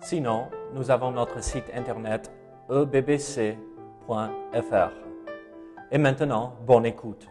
Sinon, 0.00 0.48
nous 0.74 0.90
avons 0.90 1.10
notre 1.10 1.42
site 1.42 1.64
internet 1.74 2.30
ebbc.fr. 2.70 3.56
Et 5.90 5.98
maintenant, 5.98 6.54
bonne 6.66 6.86
écoute. 6.86 7.26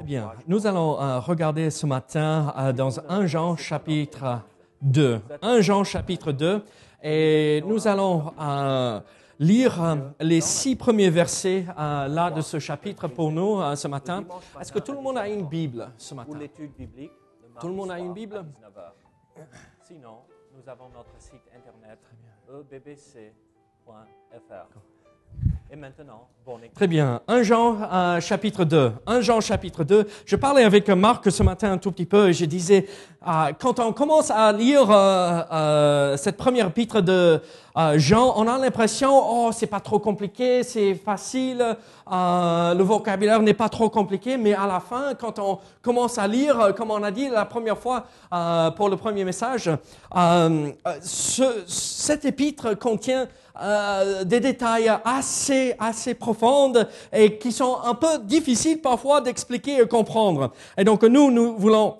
Bien, 0.00 0.32
nous 0.46 0.66
allons 0.66 1.00
euh, 1.00 1.18
regarder 1.20 1.70
ce 1.70 1.84
matin 1.84 2.54
euh, 2.56 2.72
dans 2.72 2.98
1 3.08 3.26
Jean 3.26 3.56
chapitre 3.56 4.40
2. 4.82 5.20
1 5.42 5.60
Jean 5.60 5.84
chapitre 5.84 6.32
2 6.32 6.64
et 7.02 7.62
nous 7.66 7.86
allons 7.86 8.32
euh, 8.40 9.00
lire 9.38 9.98
les 10.20 10.40
six 10.40 10.74
premiers 10.74 11.10
versets 11.10 11.66
là 11.76 12.30
de 12.30 12.40
ce 12.40 12.58
chapitre 12.58 13.08
pour 13.08 13.30
nous 13.30 13.60
ce 13.76 13.88
matin. 13.88 14.24
Est-ce 14.60 14.72
que 14.72 14.78
tout 14.78 14.92
le 14.92 15.00
monde 15.00 15.18
a 15.18 15.28
une 15.28 15.46
Bible 15.46 15.90
ce 15.98 16.14
matin? 16.14 16.38
Tout 17.60 17.68
le 17.68 17.74
monde 17.74 17.90
a 17.90 17.98
une 17.98 18.12
Bible? 18.14 18.36
à 18.38 18.42
19h. 18.42 19.42
Sinon, 19.82 20.18
nous 20.58 20.68
avons 20.68 20.88
notre 20.88 21.20
site 21.20 21.48
internet 21.54 22.00
ebbc.fr. 22.48 23.32
Et 25.70 25.76
maintenant, 25.76 26.28
écoute. 26.46 26.74
Très 26.74 26.86
bien. 26.86 27.20
1 27.28 27.42
Jean 27.42 27.76
euh, 27.92 28.20
chapitre 28.20 28.64
2. 28.64 28.92
1 29.06 29.20
Jean 29.20 29.40
chapitre 29.42 29.84
2. 29.84 30.08
Je 30.24 30.36
parlais 30.36 30.64
avec 30.64 30.88
Marc 30.88 31.30
ce 31.30 31.42
matin 31.42 31.72
un 31.72 31.76
tout 31.76 31.92
petit 31.92 32.06
peu 32.06 32.30
et 32.30 32.32
je 32.32 32.46
disais, 32.46 32.86
euh, 33.26 33.52
quand 33.60 33.78
on 33.78 33.92
commence 33.92 34.30
à 34.30 34.50
lire 34.52 34.86
euh, 34.90 36.16
cette 36.16 36.38
première 36.38 36.68
épître 36.68 37.02
de 37.02 37.42
Jean, 37.94 38.32
on 38.36 38.48
a 38.48 38.58
l'impression, 38.58 39.10
oh, 39.12 39.50
c'est 39.52 39.68
pas 39.68 39.78
trop 39.78 40.00
compliqué, 40.00 40.64
c'est 40.64 40.96
facile, 40.96 41.76
le 42.10 42.82
vocabulaire 42.82 43.40
n'est 43.40 43.54
pas 43.54 43.68
trop 43.68 43.88
compliqué, 43.88 44.36
mais 44.36 44.52
à 44.52 44.66
la 44.66 44.80
fin, 44.80 45.14
quand 45.14 45.38
on 45.38 45.60
commence 45.80 46.18
à 46.18 46.26
lire, 46.26 46.74
comme 46.76 46.90
on 46.90 47.04
a 47.04 47.12
dit 47.12 47.28
la 47.28 47.44
première 47.44 47.78
fois 47.78 48.06
pour 48.76 48.88
le 48.88 48.96
premier 48.96 49.24
message, 49.24 49.70
ce, 51.02 51.62
cet 51.68 52.24
épître 52.24 52.76
contient 52.76 53.28
euh, 53.60 54.22
des 54.22 54.38
détails 54.38 54.88
assez, 55.04 55.74
assez 55.80 56.14
profonds 56.14 56.72
et 57.12 57.38
qui 57.38 57.50
sont 57.50 57.78
un 57.84 57.94
peu 57.94 58.18
difficiles 58.22 58.80
parfois 58.80 59.20
d'expliquer 59.20 59.80
et 59.80 59.88
comprendre. 59.88 60.52
Et 60.76 60.84
donc 60.84 61.02
nous, 61.02 61.32
nous 61.32 61.56
voulons 61.56 61.96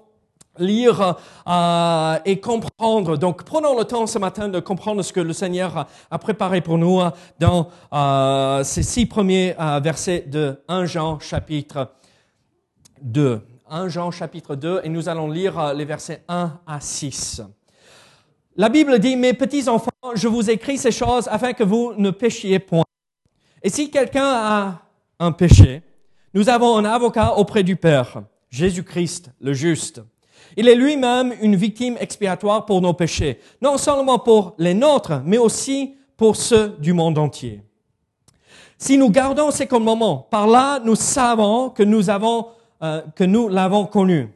lire 0.58 1.16
euh, 1.48 2.18
et 2.24 2.38
comprendre. 2.38 3.16
Donc 3.16 3.42
prenons 3.42 3.76
le 3.76 3.84
temps 3.84 4.06
ce 4.06 4.20
matin 4.20 4.48
de 4.48 4.60
comprendre 4.60 5.02
ce 5.02 5.12
que 5.12 5.18
le 5.18 5.32
Seigneur 5.32 5.86
a 6.10 6.18
préparé 6.18 6.60
pour 6.60 6.78
nous 6.78 7.00
dans 7.40 7.68
euh, 7.92 8.62
ces 8.62 8.84
six 8.84 9.06
premiers 9.06 9.56
versets 9.82 10.26
de 10.28 10.62
1 10.68 10.84
Jean 10.84 11.18
chapitre 11.18 11.90
2. 13.02 13.40
1 13.68 13.88
Jean 13.88 14.12
chapitre 14.12 14.54
2 14.54 14.82
et 14.84 14.88
nous 14.88 15.08
allons 15.08 15.28
lire 15.28 15.74
les 15.74 15.84
versets 15.84 16.22
1 16.28 16.60
à 16.68 16.80
6. 16.80 17.42
La 18.60 18.68
Bible 18.70 18.98
dit, 18.98 19.14
mes 19.14 19.34
petits 19.34 19.68
enfants, 19.68 19.92
je 20.16 20.26
vous 20.26 20.50
écris 20.50 20.78
ces 20.78 20.90
choses 20.90 21.28
afin 21.28 21.52
que 21.52 21.62
vous 21.62 21.92
ne 21.96 22.10
péchiez 22.10 22.58
point. 22.58 22.82
Et 23.62 23.70
si 23.70 23.88
quelqu'un 23.88 24.26
a 24.26 24.82
un 25.20 25.30
péché, 25.30 25.80
nous 26.34 26.48
avons 26.48 26.76
un 26.76 26.84
avocat 26.84 27.34
auprès 27.34 27.62
du 27.62 27.76
Père, 27.76 28.24
Jésus-Christ, 28.50 29.30
le 29.40 29.52
juste. 29.52 30.02
Il 30.56 30.66
est 30.66 30.74
lui-même 30.74 31.36
une 31.40 31.54
victime 31.54 31.96
expiatoire 32.00 32.66
pour 32.66 32.80
nos 32.80 32.94
péchés, 32.94 33.38
non 33.62 33.78
seulement 33.78 34.18
pour 34.18 34.56
les 34.58 34.74
nôtres, 34.74 35.22
mais 35.24 35.38
aussi 35.38 35.94
pour 36.16 36.34
ceux 36.34 36.70
du 36.80 36.92
monde 36.92 37.16
entier. 37.16 37.62
Si 38.76 38.98
nous 38.98 39.10
gardons 39.10 39.52
ces 39.52 39.68
commandements, 39.68 40.26
par 40.32 40.48
là 40.48 40.80
nous 40.84 40.96
savons 40.96 41.70
que 41.70 41.84
nous 41.84 42.10
avons 42.10 42.48
euh, 42.82 43.02
que 43.14 43.22
nous 43.22 43.48
l'avons 43.48 43.86
connu. 43.86 44.30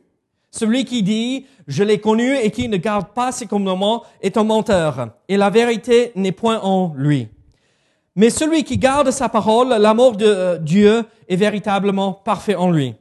Celui 0.53 0.85
qui 0.85 1.03
dit 1.03 1.47
je 1.67 1.83
l'ai 1.83 1.99
connu 1.99 2.37
et 2.37 2.51
qui 2.51 2.69
ne 2.69 2.77
garde 2.77 3.09
pas 3.09 3.33
ses 3.33 3.47
commandements 3.47 4.05
est 4.21 4.37
un 4.37 4.45
menteur, 4.45 5.09
et 5.29 5.37
la 5.37 5.51
vérité 5.51 6.13
n'est 6.15 6.33
point 6.33 6.61
en 6.61 6.93
lui. 6.95 7.29
Mais 8.15 8.29
celui 8.29 8.63
qui 8.63 8.77
garde 8.77 9.11
sa 9.11 9.31
parole, 9.31 9.71
l'amour 9.71 10.17
de 10.17 10.27
euh, 10.27 10.59
Dieu 10.59 11.05
est 11.29 11.37
véritablement 11.37 12.13
parfait 12.13 12.55
en 12.55 12.71
lui. 12.71 12.95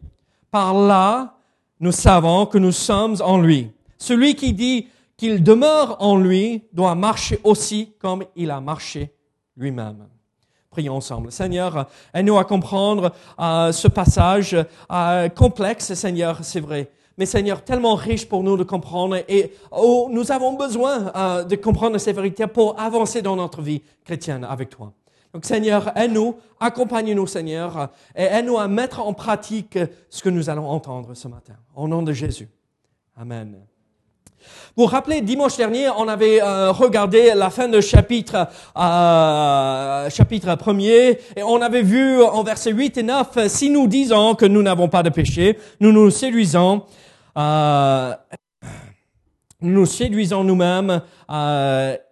Par 0.49 0.73
là, 0.73 1.35
nous 1.81 1.91
savons 1.91 2.45
que 2.45 2.57
nous 2.57 2.71
sommes 2.71 3.17
en 3.21 3.37
lui. 3.37 3.71
Celui 3.97 4.35
qui 4.35 4.53
dit 4.53 4.87
qu'il 5.17 5.43
demeure 5.43 5.97
en 5.99 6.17
lui 6.17 6.63
doit 6.71 6.95
marcher 6.95 7.41
aussi 7.43 7.93
comme 7.99 8.23
il 8.37 8.51
a 8.51 8.61
marché 8.61 9.13
lui-même. 9.57 10.07
Prions 10.69 10.95
ensemble. 10.95 11.33
Seigneur, 11.33 11.87
aide-nous 12.13 12.37
à 12.37 12.45
comprendre 12.45 13.11
euh, 13.37 13.73
ce 13.73 13.89
passage 13.89 14.55
euh, 14.89 15.27
complexe, 15.27 15.93
Seigneur, 15.93 16.39
c'est 16.43 16.61
vrai. 16.61 16.89
Mais 17.17 17.25
Seigneur, 17.25 17.63
tellement 17.63 17.95
riche 17.95 18.27
pour 18.27 18.43
nous 18.43 18.57
de 18.57 18.63
comprendre 18.63 19.17
et 19.27 19.53
oh, 19.71 20.07
nous 20.11 20.31
avons 20.31 20.53
besoin 20.53 21.11
euh, 21.15 21.43
de 21.43 21.55
comprendre 21.55 21.97
ces 21.97 22.13
vérités 22.13 22.47
pour 22.47 22.79
avancer 22.79 23.21
dans 23.21 23.35
notre 23.35 23.61
vie 23.61 23.81
chrétienne 24.05 24.43
avec 24.43 24.69
toi. 24.69 24.93
Donc 25.33 25.45
Seigneur, 25.45 25.97
aide-nous, 25.97 26.35
accompagne-nous 26.59 27.27
Seigneur, 27.27 27.89
et 28.15 28.23
aide-nous 28.23 28.57
à 28.57 28.67
mettre 28.67 28.99
en 28.99 29.13
pratique 29.13 29.77
ce 30.09 30.21
que 30.21 30.29
nous 30.29 30.49
allons 30.49 30.67
entendre 30.67 31.13
ce 31.13 31.27
matin. 31.27 31.55
Au 31.75 31.87
nom 31.87 32.01
de 32.01 32.11
Jésus. 32.11 32.49
Amen. 33.15 33.70
Vous 34.77 34.83
vous 34.83 34.89
rappelez, 34.89 35.21
dimanche 35.21 35.57
dernier, 35.57 35.89
on 35.97 36.07
avait 36.07 36.41
euh, 36.41 36.71
regardé 36.71 37.33
la 37.35 37.49
fin 37.49 37.67
de 37.67 37.81
chapitre 37.81 38.47
euh, 38.77 40.09
chapitre 40.09 40.55
premier, 40.55 41.19
et 41.35 41.43
on 41.43 41.61
avait 41.61 41.81
vu 41.81 42.23
en 42.23 42.41
versets 42.43 42.71
8 42.71 42.97
et 42.97 43.03
9, 43.03 43.47
si 43.47 43.69
nous 43.69 43.87
disons 43.87 44.35
que 44.35 44.45
nous 44.45 44.63
n'avons 44.63 44.87
pas 44.87 45.03
de 45.03 45.09
péché, 45.09 45.57
nous 45.79 45.91
nous 45.91 46.09
séduisons, 46.09 46.83
euh, 47.37 48.13
nous 49.61 49.85
séduisons 49.85 50.43
nous-mêmes 50.43 51.01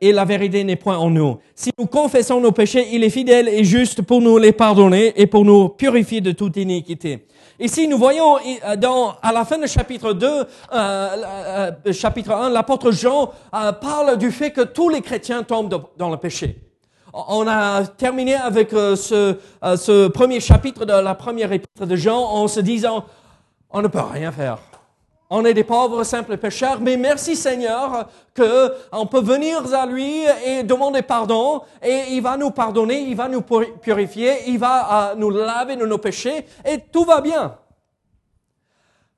et 0.02 0.14
la 0.14 0.26
vérité 0.26 0.64
n'est 0.64 0.76
point 0.76 0.98
en 0.98 1.10
nous. 1.10 1.40
Si 1.56 1.72
nous 1.80 1.88
confessons 1.88 2.40
nos 2.40 2.52
péchés, 2.52 2.88
il 2.92 3.04
est 3.04 3.10
fidèle 3.10 3.48
et 3.50 3.64
juste 3.64 4.02
pour 4.02 4.22
nous 4.22 4.38
les 4.38 4.52
pardonner 4.52 5.14
et 5.20 5.28
pour 5.28 5.46
nous 5.46 5.70
purifier 5.70 6.22
de 6.22 6.32
toute 6.32 6.58
iniquité. 6.58 7.26
Ici, 7.62 7.90
nous 7.90 7.98
voyons 7.98 8.38
euh, 8.38 8.78
dans, 8.78 9.16
à 9.22 9.34
la 9.34 9.44
fin 9.44 9.58
du 9.58 9.68
chapitre 9.68 10.14
2, 10.14 10.26
euh, 10.26 10.46
euh, 10.72 11.72
chapitre 11.92 12.32
1, 12.32 12.52
l'apôtre 12.52 12.92
Jean 12.92 13.34
parle 13.52 14.18
du 14.18 14.32
fait 14.32 14.52
que 14.52 14.62
tous 14.62 14.88
les 14.88 15.02
chrétiens 15.02 15.44
tombent 15.44 15.84
dans 15.98 16.10
le 16.10 16.16
péché. 16.16 16.58
On 17.14 17.46
a 17.48 17.86
terminé 17.86 18.36
avec 18.36 18.70
ce, 18.70 19.36
ce 19.62 20.08
premier 20.08 20.40
chapitre 20.40 20.86
de 20.86 20.94
la 20.94 21.16
première 21.16 21.52
épître 21.52 21.86
de 21.86 21.96
Jean 21.98 22.20
en 22.20 22.48
se 22.48 22.62
disant, 22.62 23.04
on 23.72 23.82
ne 23.82 23.88
peut 23.88 24.00
rien 24.00 24.32
faire. 24.32 24.60
On 25.32 25.46
est 25.46 25.54
des 25.54 25.64
pauvres 25.64 26.04
simples 26.04 26.38
pécheurs, 26.38 26.82
mais 26.82 26.98
merci 26.98 27.36
Seigneur 27.36 28.10
que 28.34 28.74
on 28.92 29.06
peut 29.06 29.22
venir 29.22 29.72
à 29.76 29.86
lui 29.86 30.24
et 30.44 30.64
demander 30.64 31.04
pardon 31.04 31.62
et 31.84 32.06
il 32.10 32.22
va 32.22 32.36
nous 32.36 32.50
pardonner, 32.50 33.02
il 33.02 33.16
va 33.16 33.28
nous 33.28 33.42
puri- 33.42 33.72
purifier, 33.80 34.50
il 34.50 34.58
va 34.58 35.12
euh, 35.12 35.16
nous 35.16 35.30
laver 35.30 35.76
de 35.76 35.86
nos 35.86 36.00
péchés 36.00 36.48
et 36.66 36.80
tout 36.92 37.04
va 37.04 37.22
bien. 37.22 37.60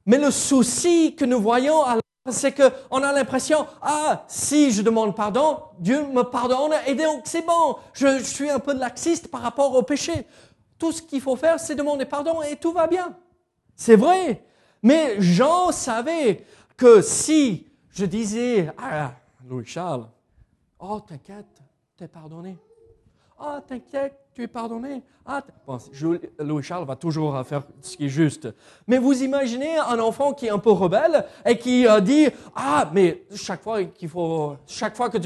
Mais 0.06 0.18
le 0.18 0.32
souci 0.32 1.16
que 1.16 1.24
nous 1.24 1.40
voyons 1.40 1.82
alors, 1.82 2.02
c'est 2.30 2.52
que 2.52 2.70
on 2.90 3.02
a 3.04 3.14
l'impression 3.14 3.66
ah 3.82 4.26
si 4.28 4.72
je 4.72 4.82
demande 4.82 5.16
pardon, 5.16 5.60
Dieu 5.80 6.04
me 6.04 6.24
pardonne 6.24 6.74
et 6.88 6.94
donc 6.94 7.22
c'est 7.24 7.46
bon. 7.46 7.78
Je, 7.94 8.20
je 8.20 8.24
suis 8.24 8.50
un 8.50 8.60
peu 8.60 8.74
laxiste 8.74 9.30
par 9.32 9.42
rapport 9.42 9.74
au 9.74 9.82
péché. 9.84 10.28
Tout 10.78 10.92
ce 10.92 11.02
qu'il 11.02 11.22
faut 11.22 11.38
faire, 11.38 11.58
c'est 11.58 11.76
demander 11.76 12.04
pardon 12.04 12.42
et 12.42 12.58
tout 12.58 12.74
va 12.74 12.88
bien. 12.88 13.16
C'est 13.78 13.96
vrai. 13.96 14.44
Mais 14.84 15.22
Jean 15.22 15.72
savait 15.72 16.46
que 16.76 17.02
si 17.02 17.68
je 17.90 18.06
disais 18.06 18.70
à 18.78 19.14
Louis-Charles, 19.48 20.08
oh 20.80 21.00
t'inquiète, 21.00 21.62
t'es 21.98 22.08
pardonné. 22.08 22.58
Oh 23.40 23.58
t'inquiète, 23.68 24.16
tu 24.34 24.44
es 24.44 24.48
pardonné. 24.48 25.04
Ah, 25.26 25.44
Louis-Charles 26.40 26.86
va 26.86 26.96
toujours 26.96 27.36
euh, 27.36 27.44
faire 27.44 27.64
ce 27.82 27.96
qui 27.96 28.06
est 28.06 28.10
juste. 28.10 28.48
Mais 28.88 28.98
vous 28.98 29.24
imaginez 29.24 29.78
un 29.78 30.00
enfant 30.00 30.34
qui 30.34 30.48
est 30.48 30.50
un 30.50 30.58
peu 30.58 30.72
rebelle 30.72 31.26
et 31.46 31.58
qui 31.58 31.88
euh, 31.88 32.00
dit, 32.00 32.28
ah, 32.56 32.90
mais 32.94 33.24
chaque 33.36 33.62
fois 33.62 33.84
que 33.84 33.92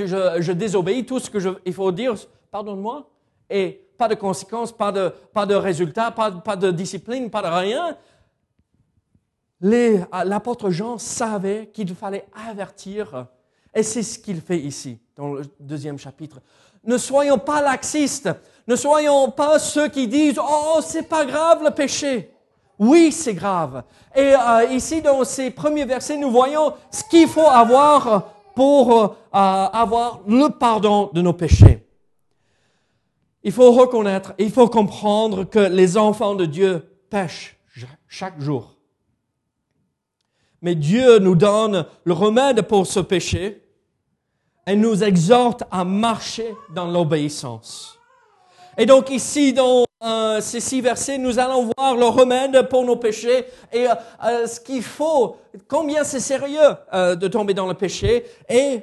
je, 0.06 0.52
désobéis, 0.52 1.06
tout 1.06 1.20
ce 1.20 1.30
que 1.30 1.38
il 1.66 1.74
faut 1.74 1.92
dire, 1.92 2.16
pardonne-moi. 2.52 3.10
Et 3.50 3.86
pas 3.98 4.08
de 4.10 4.16
conséquences, 4.16 4.72
pas 4.72 4.92
de, 4.92 5.14
pas 5.34 5.46
résultats, 5.46 6.12
pas 6.12 6.56
de 6.56 6.72
discipline, 6.72 7.30
pas 7.30 7.42
de 7.42 7.48
rien. 7.48 7.98
Euh, 9.66 10.06
L'apôtre 10.26 10.70
Jean 10.70 10.98
savait 10.98 11.70
qu'il 11.74 11.94
fallait 11.96 12.26
avertir, 12.50 13.28
et 13.74 13.84
c'est 13.84 14.04
ce 14.04 14.20
qu'il 14.20 14.42
fait 14.42 14.60
ici. 14.60 15.00
dans 15.16 15.34
le 15.34 15.44
deuxième 15.60 15.98
chapitre. 15.98 16.42
Ne 16.84 16.98
soyons 16.98 17.40
pas 17.40 17.62
laxistes. 17.62 18.30
Ne 18.68 18.76
soyons 18.76 19.32
pas 19.32 19.60
ceux 19.60 19.88
qui 19.88 20.08
disent, 20.08 20.40
oh, 20.40 20.80
c'est 20.82 21.08
pas 21.08 21.26
grave 21.26 21.64
le 21.64 21.72
péché. 21.72 22.32
Oui, 22.78 23.12
c'est 23.12 23.34
grave. 23.34 23.84
Et 24.16 24.36
euh, 24.36 24.66
ici, 24.72 25.02
dans 25.02 25.24
ces 25.24 25.52
premiers 25.52 25.86
versets, 25.86 26.18
nous 26.18 26.32
voyons 26.32 26.74
ce 26.92 27.04
qu'il 27.04 27.28
faut 27.28 27.48
avoir 27.48 28.34
pour 28.54 29.04
euh, 29.04 29.08
avoir 29.32 30.22
le 30.28 30.50
pardon 30.50 31.10
de 31.14 31.22
nos 31.22 31.34
péchés. 31.34 31.86
Il 33.44 33.52
faut 33.52 33.72
reconnaître, 33.72 34.34
il 34.40 34.52
faut 34.52 34.68
comprendre 34.68 35.44
que 35.44 35.60
les 35.60 35.98
enfants 35.98 36.36
de 36.36 36.46
Dieu 36.46 36.84
pêchent 37.10 37.58
chaque 38.08 38.40
jour. 38.42 38.75
Mais 40.66 40.74
Dieu 40.74 41.20
nous 41.20 41.36
donne 41.36 41.86
le 42.06 42.14
remède 42.14 42.64
pour 42.64 42.88
ce 42.88 43.00
péché 43.00 43.62
et 44.66 44.76
nous 44.76 45.04
exhorte 45.04 45.62
à 45.70 45.84
marcher 45.84 46.56
dans 46.74 46.88
l'obéissance. 46.88 48.00
Et 48.76 48.88
donc 48.88 49.12
ici, 49.12 49.54
dans 49.54 49.86
euh, 50.04 50.42
ces 50.42 50.60
six 50.60 50.82
versets, 50.82 51.20
nous 51.20 51.38
allons 51.38 51.70
voir 51.78 51.96
le 51.96 52.08
remède 52.08 52.68
pour 52.68 52.84
nos 52.84 52.96
péchés 52.96 53.46
et 53.72 53.88
euh, 53.88 53.94
euh, 54.24 54.48
ce 54.48 54.60
qu'il 54.60 54.82
faut, 54.82 55.38
combien 55.68 56.04
c'est 56.04 56.20
sérieux 56.20 56.76
de 56.92 57.28
tomber 57.28 57.54
dans 57.54 57.68
le 57.68 57.76
péché 57.76 58.26
et 58.50 58.80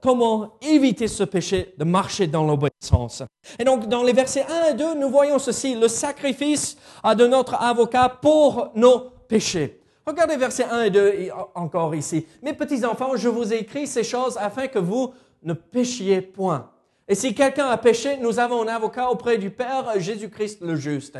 comment 0.00 0.52
éviter 0.62 1.08
ce 1.08 1.24
péché 1.24 1.74
de 1.76 1.82
marcher 1.82 2.28
dans 2.28 2.44
l'obéissance. 2.44 3.24
Et 3.58 3.64
donc 3.64 3.88
dans 3.88 4.04
les 4.04 4.12
versets 4.12 4.46
1 4.68 4.70
et 4.70 4.74
2, 4.74 4.94
nous 4.94 5.10
voyons 5.10 5.40
ceci, 5.40 5.74
le 5.74 5.88
sacrifice 5.88 6.76
de 7.04 7.26
notre 7.26 7.60
avocat 7.60 8.08
pour 8.08 8.68
nos 8.76 9.10
péchés. 9.26 9.80
Regardez 10.08 10.36
versets 10.36 10.66
1 10.70 10.82
et 10.84 10.90
2 10.90 11.30
encore 11.56 11.92
ici. 11.96 12.26
Mes 12.40 12.52
petits 12.52 12.84
enfants, 12.84 13.16
je 13.16 13.28
vous 13.28 13.52
ai 13.52 13.58
écrit 13.58 13.88
ces 13.88 14.04
choses 14.04 14.38
afin 14.38 14.68
que 14.68 14.78
vous 14.78 15.12
ne 15.42 15.52
péchiez 15.52 16.20
point. 16.20 16.70
Et 17.08 17.16
si 17.16 17.34
quelqu'un 17.34 17.66
a 17.66 17.76
péché, 17.76 18.16
nous 18.18 18.38
avons 18.38 18.62
un 18.62 18.68
avocat 18.68 19.10
auprès 19.10 19.36
du 19.36 19.50
Père, 19.50 19.98
Jésus-Christ 19.98 20.60
le 20.62 20.76
juste. 20.76 21.18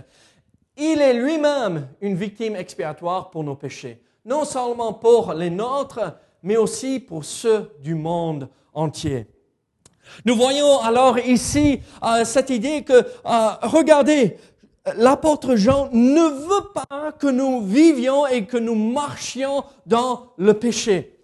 Il 0.76 1.00
est 1.00 1.14
lui-même 1.14 1.88
une 2.00 2.14
victime 2.14 2.54
expiatoire 2.54 3.30
pour 3.30 3.42
nos 3.42 3.56
péchés, 3.56 4.00
non 4.24 4.44
seulement 4.44 4.92
pour 4.92 5.32
les 5.32 5.50
nôtres, 5.50 6.14
mais 6.44 6.56
aussi 6.56 7.00
pour 7.00 7.24
ceux 7.24 7.72
du 7.82 7.96
monde 7.96 8.48
entier. 8.72 9.26
Nous 10.24 10.36
voyons 10.36 10.80
alors 10.80 11.18
ici 11.18 11.80
euh, 12.04 12.24
cette 12.24 12.50
idée 12.50 12.84
que, 12.84 12.92
euh, 12.92 13.48
regardez, 13.62 14.36
l'apôtre 14.94 15.56
Jean 15.56 15.88
ne 15.92 16.28
veut 16.28 16.72
pas 16.72 17.12
que 17.12 17.26
nous 17.26 17.64
vivions 17.64 18.26
et 18.26 18.46
que 18.46 18.56
nous 18.56 18.74
marchions 18.74 19.64
dans 19.86 20.32
le 20.36 20.54
péché. 20.54 21.18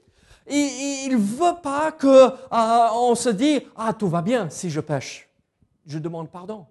Il 0.48 1.10
ne 1.12 1.16
veut 1.16 1.60
pas 1.62 1.92
qu'on 1.92 3.12
euh, 3.12 3.14
se 3.14 3.28
dise 3.28 3.62
Ah, 3.76 3.92
tout 3.92 4.08
va 4.08 4.22
bien 4.22 4.50
si 4.50 4.70
je 4.70 4.80
pêche. 4.80 5.28
Je 5.86 5.98
demande 5.98 6.30
pardon. 6.30 6.66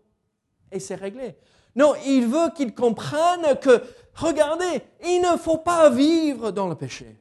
Et 0.72 0.80
c'est 0.80 0.96
réglé. 0.96 1.36
Non, 1.76 1.94
il 2.06 2.28
veut 2.28 2.50
qu'ils 2.56 2.74
comprennent 2.74 3.58
que, 3.62 3.82
regardez, 4.14 4.82
il 5.06 5.22
ne 5.22 5.38
faut 5.38 5.58
pas 5.58 5.90
vivre 5.90 6.52
dans 6.52 6.68
le 6.68 6.76
péché. 6.76 7.18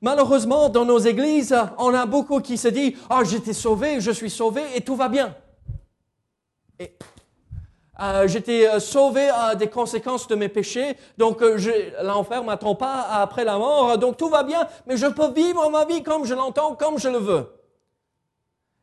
Malheureusement, 0.00 0.68
dans 0.68 0.84
nos 0.84 0.98
églises, 0.98 1.56
on 1.78 1.94
a 1.94 2.04
beaucoup 2.04 2.40
qui 2.40 2.58
se 2.58 2.68
disent 2.68 2.98
Ah, 3.08 3.22
j'étais 3.24 3.52
sauvé, 3.52 4.00
je 4.00 4.10
suis 4.10 4.30
sauvé 4.30 4.62
et 4.74 4.80
tout 4.80 4.96
va 4.96 5.08
bien. 5.08 5.36
Et 6.80 6.96
euh, 8.00 8.26
j'étais 8.26 8.68
euh, 8.68 8.80
sauvé 8.80 9.30
des 9.56 9.68
conséquences 9.68 10.26
de 10.26 10.34
mes 10.34 10.48
péchés, 10.48 10.96
donc 11.16 11.42
euh, 11.42 11.92
l'enfer 12.02 12.42
m'attend 12.42 12.74
pas 12.74 13.02
après 13.02 13.44
la 13.44 13.56
mort, 13.56 13.96
donc 13.98 14.16
tout 14.16 14.28
va 14.28 14.42
bien, 14.42 14.66
mais 14.86 14.96
je 14.96 15.06
peux 15.06 15.32
vivre 15.32 15.70
ma 15.70 15.84
vie 15.84 16.02
comme 16.02 16.24
je 16.24 16.34
l'entends, 16.34 16.74
comme 16.74 16.98
je 16.98 17.08
le 17.08 17.18
veux. 17.18 17.52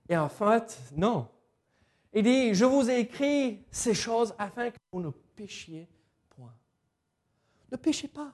Et 0.08 0.18
en 0.18 0.30
fait, 0.30 0.78
non. 0.96 1.28
Il 2.13 2.24
dit, 2.24 2.54
je 2.54 2.66
vous 2.66 2.90
ai 2.90 3.00
écrit 3.00 3.66
ces 3.69 3.94
choses 3.94 4.34
afin 4.38 4.69
que 4.69 4.78
vous 4.92 5.02
ne 5.02 5.10
péchiez 5.36 5.88
point. 6.30 6.54
Ne 7.72 7.78
péchez 7.78 8.07
pas. 8.07 8.31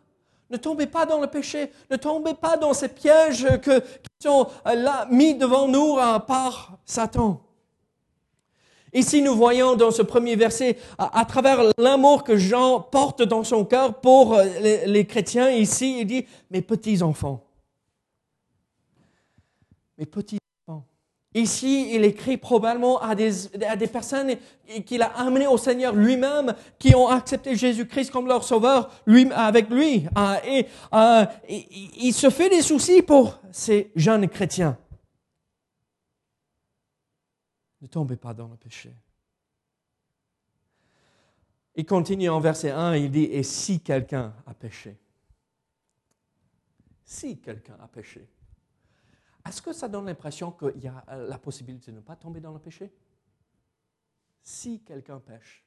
Ne 0.50 0.58
tombez 0.58 0.88
pas 0.88 1.06
dans 1.06 1.20
le 1.20 1.28
péché. 1.28 1.72
Ne 1.92 1.98
tombez 1.98 2.34
pas 2.34 2.58
dans 2.58 2.74
ces 2.74 2.88
pièges 2.88 3.46
que, 3.62 3.80
qui 3.80 4.10
sont 4.24 4.48
là 4.66 5.06
mis 5.12 5.36
devant 5.36 5.68
nous 5.68 5.98
par 6.26 6.80
Satan. 6.86 7.47
Ici, 8.94 9.22
nous 9.22 9.36
voyons 9.36 9.76
dans 9.76 9.92
ce 9.92 10.02
premier 10.02 10.36
verset, 10.36 10.78
à, 10.98 11.26
travers 11.26 11.60
l'amour 11.78 12.24
que 12.24 12.38
Jean 12.38 12.80
porte 12.80 13.22
dans 13.22 13.44
son 13.44 13.66
cœur 13.66 14.00
pour 14.00 14.36
euh, 14.36 14.46
les, 14.86 15.06
chrétiens, 15.06 15.50
ici, 15.50 16.00
il 16.02 16.06
dit, 16.06 16.26
mes 16.50 16.62
petits 16.62 17.04
enfants. 17.04 17.44
Mes 19.98 20.06
petits 20.06 20.38
enfants. 20.68 20.86
Ici, 21.34 21.90
il 21.94 22.06
écrit 22.06 22.38
probablement 22.38 23.02
à 23.02 23.14
des, 23.14 23.32
à 23.66 23.76
des 23.76 23.88
personnes 23.88 24.36
qu'il 24.86 25.02
a 25.02 25.12
amenées 25.18 25.48
au 25.48 25.58
Seigneur 25.58 25.94
lui-même, 25.94 26.54
qui 26.80 26.96
ont 26.96 27.10
accepté 27.10 27.56
Jésus-Christ 27.58 28.10
comme 28.10 28.28
leur 28.28 28.46
sauveur 28.46 28.90
lui, 29.06 29.30
avec 29.36 29.70
lui. 29.70 30.06
Ah, 30.16 30.40
et, 30.48 30.66
euh, 30.94 31.26
il 31.50 32.14
se 32.14 32.30
fait 32.30 32.50
des 32.50 32.62
soucis 32.62 33.02
pour 33.02 33.40
ces 33.52 33.92
jeunes 33.96 34.30
chrétiens. 34.30 34.78
Ne 37.82 37.88
tombez 37.88 38.18
pas 38.18 38.34
dans 38.34 38.48
le 38.48 38.58
péché. 38.58 38.96
Il 41.76 41.86
continue 41.86 42.30
en 42.30 42.40
verset 42.40 42.72
1, 42.72 42.96
il 42.96 43.12
dit, 43.12 43.26
et 43.26 43.44
si 43.44 43.82
quelqu'un 43.82 44.36
a 44.48 44.54
péché, 44.56 44.98
si 47.06 47.40
quelqu'un 47.40 47.78
a 47.80 47.88
péché, 47.88 48.28
est-ce 49.46 49.62
que 49.62 49.72
ça 49.72 49.88
donne 49.88 50.08
l'impression 50.08 50.52
qu'il 50.52 50.80
y 50.80 50.88
a 50.88 51.06
la 51.16 51.38
possibilité 51.38 51.92
de 51.92 51.98
ne 51.98 52.02
pas 52.02 52.16
tomber 52.16 52.42
dans 52.42 52.52
le 52.52 52.60
péché? 52.60 52.92
Si 54.42 54.84
quelqu'un 54.84 55.20
pêche. 55.20 55.64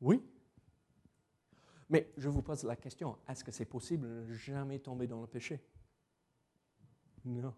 Oui. 0.00 0.24
Mais 1.88 2.12
je 2.16 2.28
vous 2.28 2.40
pose 2.40 2.62
la 2.62 2.76
question, 2.76 3.18
est-ce 3.28 3.42
que 3.42 3.50
c'est 3.50 3.64
possible 3.64 4.06
de 4.06 4.30
ne 4.30 4.32
jamais 4.32 4.78
tomber 4.78 5.08
dans 5.08 5.20
le 5.20 5.26
péché? 5.26 5.60
Non. 7.24 7.54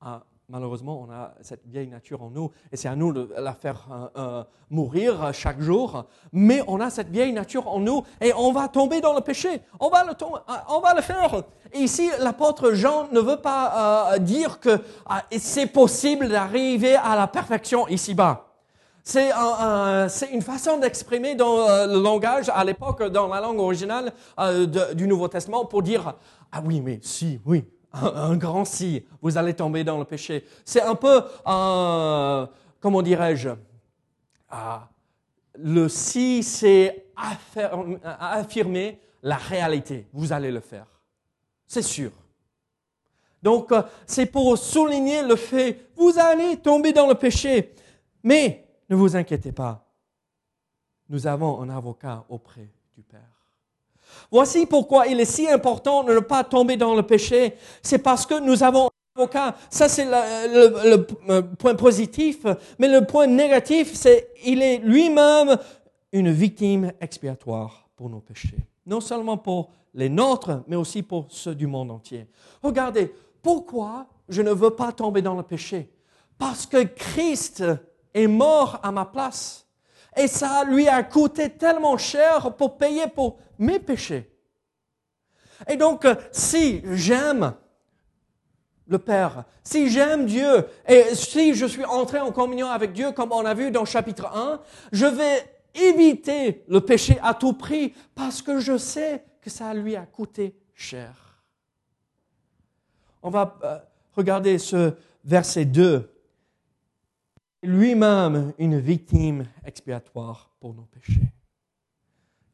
Ah, 0.00 0.26
malheureusement, 0.48 1.00
on 1.00 1.10
a 1.10 1.34
cette 1.40 1.66
vieille 1.66 1.88
nature 1.88 2.22
en 2.22 2.30
nous 2.30 2.50
et 2.70 2.76
c'est 2.76 2.88
à 2.88 2.96
nous 2.96 3.12
de 3.12 3.30
la 3.36 3.54
faire 3.54 3.88
euh, 3.90 4.08
euh, 4.16 4.44
mourir 4.70 5.32
chaque 5.32 5.60
jour. 5.60 6.06
Mais 6.32 6.62
on 6.66 6.80
a 6.80 6.90
cette 6.90 7.08
vieille 7.08 7.32
nature 7.32 7.68
en 7.68 7.80
nous 7.80 8.02
et 8.20 8.32
on 8.34 8.52
va 8.52 8.68
tomber 8.68 9.00
dans 9.00 9.14
le 9.14 9.20
péché. 9.20 9.60
On 9.80 9.88
va 9.88 10.04
le, 10.04 10.12
euh, 10.12 11.02
faire. 11.02 11.42
Ici, 11.74 12.10
l'apôtre 12.18 12.72
Jean 12.72 13.08
ne 13.12 13.20
veut 13.20 13.38
pas 13.38 14.18
dire 14.18 14.60
que 14.60 14.78
c'est 15.38 15.66
possible 15.66 16.28
d'arriver 16.28 16.96
à 16.96 17.16
la 17.16 17.26
perfection 17.26 17.88
ici-bas. 17.88 18.46
C'est 19.04 19.30
une 20.32 20.42
façon 20.42 20.78
d'exprimer 20.78 21.34
dans 21.34 21.86
le 21.86 22.00
langage, 22.00 22.50
à 22.54 22.62
l'époque, 22.62 23.02
dans 23.04 23.26
la 23.26 23.40
langue 23.40 23.58
originale 23.58 24.12
du 24.94 25.06
Nouveau 25.06 25.28
Testament, 25.28 25.64
pour 25.64 25.82
dire, 25.82 26.14
ah 26.52 26.62
oui, 26.64 26.80
mais 26.80 27.00
si, 27.02 27.40
oui, 27.46 27.64
un, 27.92 28.36
grand 28.36 28.64
si, 28.64 29.04
vous 29.20 29.36
allez 29.36 29.54
tomber 29.54 29.84
dans 29.84 29.98
le 29.98 30.04
péché. 30.04 30.44
C'est 30.64 30.82
un 30.82 30.94
peu, 30.94 31.22
euh, 31.46 32.46
comment 32.80 33.02
dirais-je, 33.02 33.48
euh, 33.50 34.76
le 35.58 35.88
si, 35.88 36.42
c'est 36.42 37.06
affirmer 37.14 39.00
la 39.22 39.36
réalité. 39.36 40.06
Vous 40.12 40.32
allez 40.32 40.50
le 40.50 40.60
faire. 40.60 40.86
C'est 41.66 41.82
sûr. 41.82 42.10
Donc, 43.42 43.72
euh, 43.72 43.82
c'est 44.06 44.26
pour 44.26 44.56
souligner 44.56 45.22
le 45.22 45.36
fait, 45.36 45.90
vous 45.96 46.18
allez 46.18 46.56
tomber 46.58 46.92
dans 46.92 47.08
le 47.08 47.14
péché. 47.14 47.74
Mais 48.22 48.66
ne 48.88 48.94
vous 48.94 49.16
inquiétez 49.16 49.52
pas. 49.52 49.84
Nous 51.08 51.26
avons 51.26 51.60
un 51.60 51.68
avocat 51.68 52.24
auprès 52.28 52.70
du 52.94 53.02
Père. 53.02 53.31
Voici 54.30 54.66
pourquoi 54.66 55.06
il 55.06 55.20
est 55.20 55.24
si 55.24 55.48
important 55.48 56.04
de 56.04 56.14
ne 56.14 56.20
pas 56.20 56.44
tomber 56.44 56.76
dans 56.76 56.94
le 56.94 57.02
péché. 57.02 57.54
C'est 57.82 57.98
parce 57.98 58.26
que 58.26 58.40
nous 58.40 58.62
avons 58.62 58.86
un 58.86 59.20
avocat. 59.20 59.56
Ça, 59.70 59.88
c'est 59.88 60.04
le, 60.04 60.90
le, 61.28 61.42
point 61.56 61.74
positif. 61.74 62.46
Mais 62.78 62.88
le 62.88 63.04
point 63.06 63.26
négatif, 63.26 63.94
c'est 63.94 64.30
il 64.44 64.62
est 64.62 64.78
lui-même 64.78 65.56
une 66.12 66.30
victime 66.30 66.92
expiatoire 67.00 67.88
pour 67.96 68.10
nos 68.10 68.20
péchés. 68.20 68.56
Non 68.86 69.00
seulement 69.00 69.36
pour 69.36 69.70
les 69.94 70.08
nôtres, 70.08 70.62
mais 70.66 70.76
aussi 70.76 71.02
pour 71.02 71.26
ceux 71.28 71.54
du 71.54 71.66
monde 71.66 71.90
entier. 71.90 72.26
Regardez, 72.62 73.12
pourquoi 73.42 74.06
je 74.28 74.42
ne 74.42 74.52
veux 74.52 74.70
pas 74.70 74.92
tomber 74.92 75.22
dans 75.22 75.34
le 75.34 75.42
péché? 75.42 75.90
Parce 76.38 76.66
que 76.66 76.82
Christ 76.84 77.64
est 78.14 78.26
mort 78.26 78.80
à 78.82 78.92
ma 78.92 79.04
place. 79.04 79.61
Et 80.16 80.28
ça 80.28 80.64
lui 80.64 80.88
a 80.88 81.02
coûté 81.02 81.50
tellement 81.50 81.96
cher 81.96 82.54
pour 82.54 82.76
payer 82.76 83.06
pour 83.06 83.38
mes 83.58 83.78
péchés. 83.78 84.30
Et 85.68 85.76
donc, 85.76 86.04
euh, 86.04 86.14
si 86.32 86.82
j'aime 86.92 87.54
le 88.86 88.98
Père, 88.98 89.44
si 89.62 89.88
j'aime 89.88 90.26
Dieu, 90.26 90.66
et 90.86 91.14
si 91.14 91.54
je 91.54 91.66
suis 91.66 91.84
entré 91.84 92.20
en 92.20 92.32
communion 92.32 92.68
avec 92.68 92.92
Dieu, 92.92 93.12
comme 93.12 93.32
on 93.32 93.44
a 93.44 93.54
vu 93.54 93.70
dans 93.70 93.84
chapitre 93.84 94.26
1, 94.26 94.60
je 94.92 95.06
vais 95.06 95.44
éviter 95.74 96.64
le 96.68 96.80
péché 96.80 97.18
à 97.22 97.34
tout 97.34 97.54
prix 97.54 97.94
parce 98.14 98.42
que 98.42 98.58
je 98.58 98.76
sais 98.76 99.24
que 99.40 99.50
ça 99.50 99.72
lui 99.72 99.96
a 99.96 100.04
coûté 100.04 100.54
cher. 100.74 101.42
On 103.22 103.30
va 103.30 103.58
euh, 103.62 103.78
regardez 104.14 104.58
ce 104.58 104.92
verset 105.24 105.64
2. 105.64 106.11
Lui-même 107.62 108.52
une 108.58 108.78
victime 108.80 109.46
expiatoire 109.64 110.50
pour 110.58 110.74
nos 110.74 110.82
péchés. 110.82 111.32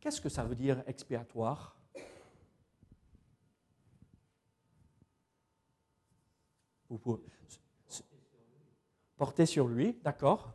Qu'est-ce 0.00 0.20
que 0.20 0.28
ça 0.28 0.44
veut 0.44 0.54
dire 0.54 0.82
expiatoire? 0.86 1.74
Porter 9.16 9.46
sur 9.46 9.66
lui, 9.66 9.98
d'accord 10.04 10.52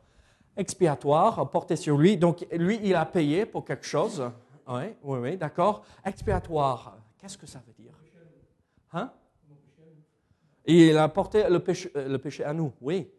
Expiatoire, 0.55 1.49
porter 1.49 1.75
sur 1.75 1.97
lui. 1.97 2.15
Donc, 2.15 2.45
lui, 2.51 2.79
il 2.83 2.95
a 2.95 3.05
payé 3.05 3.47
pour 3.47 3.65
quelque 3.65 3.85
chose. 3.85 4.23
Oui, 4.67 4.95
oui, 5.03 5.35
d'accord. 5.35 5.83
Expiatoire, 6.05 6.97
qu'est-ce 7.17 7.37
que 7.37 7.47
ça 7.47 7.61
veut 7.65 7.73
dire? 7.73 7.93
Hein? 8.93 9.11
Il 10.65 10.95
a 10.97 11.09
porté 11.09 11.43
le 11.49 12.17
péché 12.17 12.43
à 12.43 12.53
nous, 12.53 12.71
oui. 12.79 13.11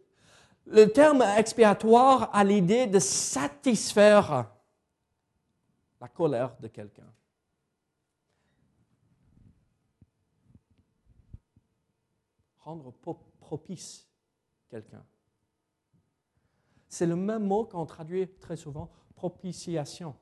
Le 0.67 0.87
terme 0.87 1.23
expiatoire 1.23 2.31
a 2.35 2.43
l'idée 2.43 2.87
de 2.87 2.99
satisfaire 2.99 4.51
la 6.01 6.09
colère 6.09 6.57
de 6.61 6.69
quelqu'un. 6.69 7.13
Rendre 12.59 12.93
propice 13.41 14.09
quelqu'un. 14.69 15.05
C'est 16.89 17.07
le 17.07 17.17
même 17.17 17.47
mot 17.47 17.65
qu'on 17.65 17.85
traduit 17.85 18.29
très 18.41 18.57
souvent, 18.57 18.91
propitiation. 19.15 20.15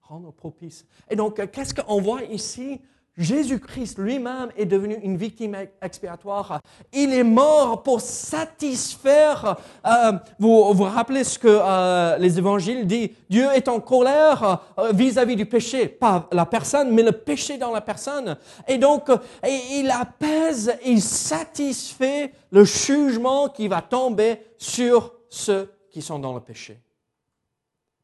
Rendre 0.00 0.32
propice. 0.32 0.86
Et 1.10 1.16
donc, 1.16 1.50
qu'est-ce 1.50 1.74
qu'on 1.74 2.00
voit 2.00 2.22
ici 2.22 2.80
Jésus-Christ 3.16 3.98
lui-même 3.98 4.50
est 4.56 4.66
devenu 4.66 4.96
une 5.02 5.16
victime 5.16 5.56
expiatoire. 5.80 6.60
Il 6.92 7.12
est 7.12 7.22
mort 7.24 7.82
pour 7.82 8.00
satisfaire. 8.00 9.56
Euh, 9.86 10.12
vous 10.38 10.74
vous 10.74 10.84
rappelez 10.84 11.22
ce 11.22 11.38
que 11.38 11.48
euh, 11.48 12.16
les 12.18 12.38
évangiles 12.38 12.86
disent? 12.86 13.10
Dieu 13.30 13.46
est 13.54 13.68
en 13.68 13.78
colère 13.78 14.60
euh, 14.78 14.90
vis-à-vis 14.92 15.36
du 15.36 15.46
péché, 15.46 15.86
pas 15.86 16.28
la 16.32 16.44
personne, 16.44 16.90
mais 16.90 17.02
le 17.02 17.12
péché 17.12 17.56
dans 17.56 17.70
la 17.70 17.80
personne. 17.80 18.36
Et 18.66 18.78
donc, 18.78 19.08
il 19.44 19.90
apaise, 19.90 20.76
il 20.84 21.00
satisfait 21.00 22.32
le 22.50 22.64
jugement 22.64 23.48
qui 23.48 23.68
va 23.68 23.80
tomber 23.80 24.40
sur 24.58 25.14
ceux 25.28 25.72
qui 25.90 26.02
sont 26.02 26.18
dans 26.18 26.34
le 26.34 26.40
péché. 26.40 26.80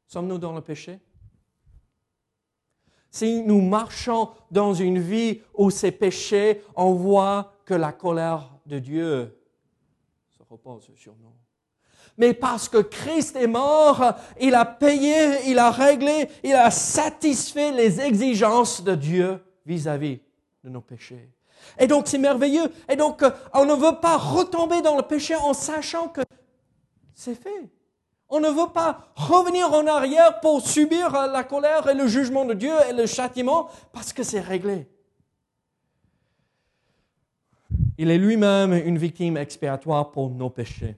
Sommes-nous 0.06 0.38
dans 0.38 0.52
le 0.52 0.60
péché? 0.60 1.00
Si 3.10 3.42
nous 3.42 3.60
marchons 3.60 4.30
dans 4.50 4.72
une 4.72 5.00
vie 5.00 5.40
où 5.54 5.70
c'est 5.70 5.90
péché, 5.90 6.62
on 6.76 6.92
voit 6.92 7.52
que 7.64 7.74
la 7.74 7.92
colère 7.92 8.50
de 8.66 8.78
Dieu 8.78 9.36
se 10.28 10.42
repose 10.48 10.90
sur 10.96 11.14
nous. 11.16 11.32
Mais 12.16 12.34
parce 12.34 12.68
que 12.68 12.78
Christ 12.78 13.36
est 13.36 13.46
mort, 13.46 14.14
il 14.40 14.54
a 14.54 14.64
payé, 14.64 15.48
il 15.48 15.58
a 15.58 15.70
réglé, 15.70 16.28
il 16.44 16.52
a 16.52 16.70
satisfait 16.70 17.72
les 17.72 18.00
exigences 18.00 18.82
de 18.82 18.94
Dieu 18.94 19.42
vis-à-vis 19.64 20.20
de 20.62 20.68
nos 20.68 20.80
péchés. 20.80 21.30
Et 21.78 21.86
donc 21.86 22.08
c'est 22.08 22.18
merveilleux. 22.18 22.70
Et 22.88 22.96
donc 22.96 23.24
on 23.54 23.64
ne 23.64 23.74
veut 23.74 24.00
pas 24.00 24.16
retomber 24.16 24.82
dans 24.82 24.96
le 24.96 25.02
péché 25.02 25.34
en 25.34 25.54
sachant 25.54 26.08
que 26.08 26.20
c'est 27.14 27.34
fait. 27.34 27.70
On 28.30 28.40
ne 28.40 28.48
veut 28.48 28.72
pas 28.72 29.12
revenir 29.16 29.72
en 29.72 29.86
arrière 29.86 30.40
pour 30.40 30.60
subir 30.60 31.10
la 31.26 31.42
colère 31.42 31.88
et 31.88 31.94
le 31.94 32.06
jugement 32.06 32.44
de 32.44 32.54
Dieu 32.54 32.72
et 32.88 32.92
le 32.92 33.06
châtiment 33.06 33.68
parce 33.92 34.12
que 34.12 34.22
c'est 34.22 34.40
réglé. 34.40 34.88
Il 37.98 38.10
est 38.10 38.18
lui-même 38.18 38.72
une 38.72 38.96
victime 38.96 39.36
expiatoire 39.36 40.10
pour 40.10 40.30
nos 40.30 40.48
péchés. 40.48 40.96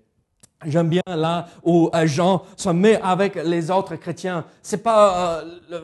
J'aime 0.64 0.88
bien 0.88 1.02
là 1.06 1.46
où 1.64 1.90
euh, 1.94 2.06
Jean 2.06 2.44
se 2.56 2.68
met 2.68 3.00
avec 3.00 3.34
les 3.34 3.70
autres 3.70 3.96
chrétiens. 3.96 4.44
C'est 4.62 4.82
pas 4.82 5.42
euh, 5.42 5.82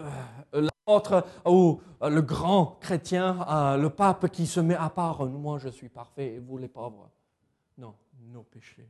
l'autre 0.86 1.24
ou 1.44 1.80
euh, 2.02 2.08
le 2.08 2.22
grand 2.22 2.78
chrétien, 2.80 3.76
le 3.76 3.88
pape 3.88 4.28
qui 4.28 4.46
se 4.46 4.60
met 4.60 4.76
à 4.76 4.90
part. 4.90 5.24
Moi, 5.26 5.58
je 5.58 5.68
suis 5.68 5.88
parfait 5.88 6.34
et 6.34 6.38
vous 6.38 6.58
les 6.58 6.68
pauvres. 6.68 7.10
Non, 7.76 7.94
nos 8.32 8.42
péchés. 8.42 8.88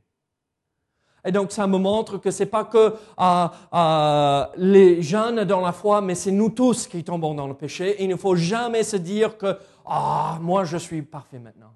Et 1.25 1.33
donc, 1.33 1.53
ça 1.53 1.67
me 1.67 1.79
montre 1.79 2.19
que 2.19 2.31
c'est 2.31 2.47
pas 2.47 2.65
que 2.65 2.95
euh, 3.21 3.49
euh, 3.75 4.47
les 4.57 5.03
jeunes 5.03 5.45
dans 5.45 5.61
la 5.61 5.73
foi, 5.73 6.01
mais 6.01 6.15
c'est 6.15 6.31
nous 6.31 6.51
tous 6.51 6.87
qui 6.87 7.03
tombons 7.03 7.35
dans 7.35 7.49
le 7.49 7.55
péché. 7.55 7.97
il 8.03 8.09
ne 8.09 8.17
faut 8.17 8.37
jamais 8.37 8.83
se 8.83 8.97
dire 8.97 9.37
que, 9.37 9.59
ah, 9.85 10.39
moi, 10.41 10.65
je 10.65 10.77
suis 10.77 11.03
parfait 11.03 11.39
maintenant. 11.39 11.73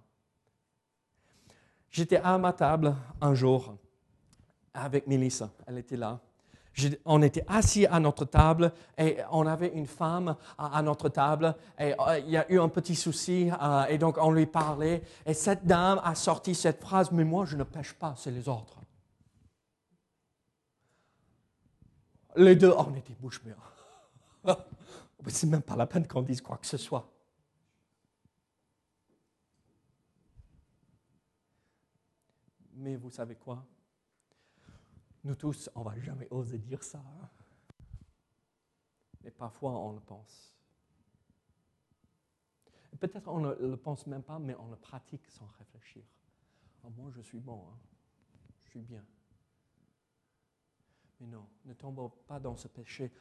J'étais 1.90 2.20
à 2.22 2.38
ma 2.38 2.52
table 2.52 2.94
un 3.20 3.34
jour 3.34 3.74
avec 4.72 5.06
Melissa. 5.06 5.50
Elle 5.66 5.78
était 5.78 5.96
là. 5.96 6.20
On 7.04 7.20
était 7.20 7.44
assis 7.48 7.84
à 7.84 8.00
notre 8.00 8.24
table 8.24 8.72
et 8.96 9.18
on 9.30 9.46
avait 9.46 9.72
une 9.74 9.86
femme 9.86 10.36
à, 10.56 10.80
notre 10.80 11.10
table 11.10 11.54
et 11.78 11.92
euh, 11.92 12.18
il 12.20 12.30
y 12.30 12.38
a 12.38 12.50
eu 12.50 12.58
un 12.58 12.68
petit 12.70 12.94
souci 12.94 13.50
et 13.90 13.98
donc 13.98 14.16
on 14.18 14.30
lui 14.30 14.46
parlait 14.46 15.02
et 15.26 15.34
cette 15.34 15.66
dame 15.66 16.00
a 16.02 16.14
sorti 16.14 16.54
cette 16.54 16.80
phrase, 16.80 17.12
mais 17.12 17.24
moi 17.24 17.44
je 17.44 17.58
ne 17.58 17.64
pêche 17.64 17.92
pas, 17.92 18.14
c'est 18.16 18.30
les 18.30 18.48
autres. 18.48 18.81
Les 22.36 22.56
deux, 22.56 22.72
oh, 22.76 22.86
on 22.88 22.94
était 22.94 23.14
bouche 23.14 23.42
bée. 23.42 23.54
C'est 25.28 25.46
même 25.46 25.62
pas 25.62 25.76
la 25.76 25.86
peine 25.86 26.06
qu'on 26.06 26.22
dise 26.22 26.40
quoi 26.40 26.56
que 26.56 26.66
ce 26.66 26.76
soit. 26.76 27.08
Mais 32.74 32.96
vous 32.96 33.10
savez 33.10 33.36
quoi? 33.36 33.64
Nous 35.24 35.36
tous, 35.36 35.70
on 35.74 35.82
va 35.82 35.96
jamais 36.00 36.26
oser 36.30 36.58
dire 36.58 36.82
ça. 36.82 36.98
Hein. 36.98 37.28
Mais 39.22 39.30
parfois, 39.30 39.70
on 39.72 39.92
le 39.92 40.00
pense. 40.00 40.56
Peut-être 42.98 43.28
on 43.28 43.40
ne 43.40 43.54
le 43.54 43.76
pense 43.76 44.06
même 44.06 44.22
pas, 44.22 44.38
mais 44.38 44.56
on 44.56 44.68
le 44.68 44.76
pratique 44.76 45.28
sans 45.28 45.46
réfléchir. 45.58 46.02
Oh, 46.84 46.90
moi, 46.96 47.10
je 47.14 47.20
suis 47.20 47.38
bon, 47.38 47.64
hein. 47.68 47.78
je 48.64 48.70
suis 48.70 48.80
bien. 48.80 49.04
Mais 51.22 51.28
non, 51.28 51.46
ne 51.66 51.72
tombons 51.72 52.10
pas 52.26 52.40
dans 52.40 52.56
ce 52.56 52.66
péché. 52.66 53.12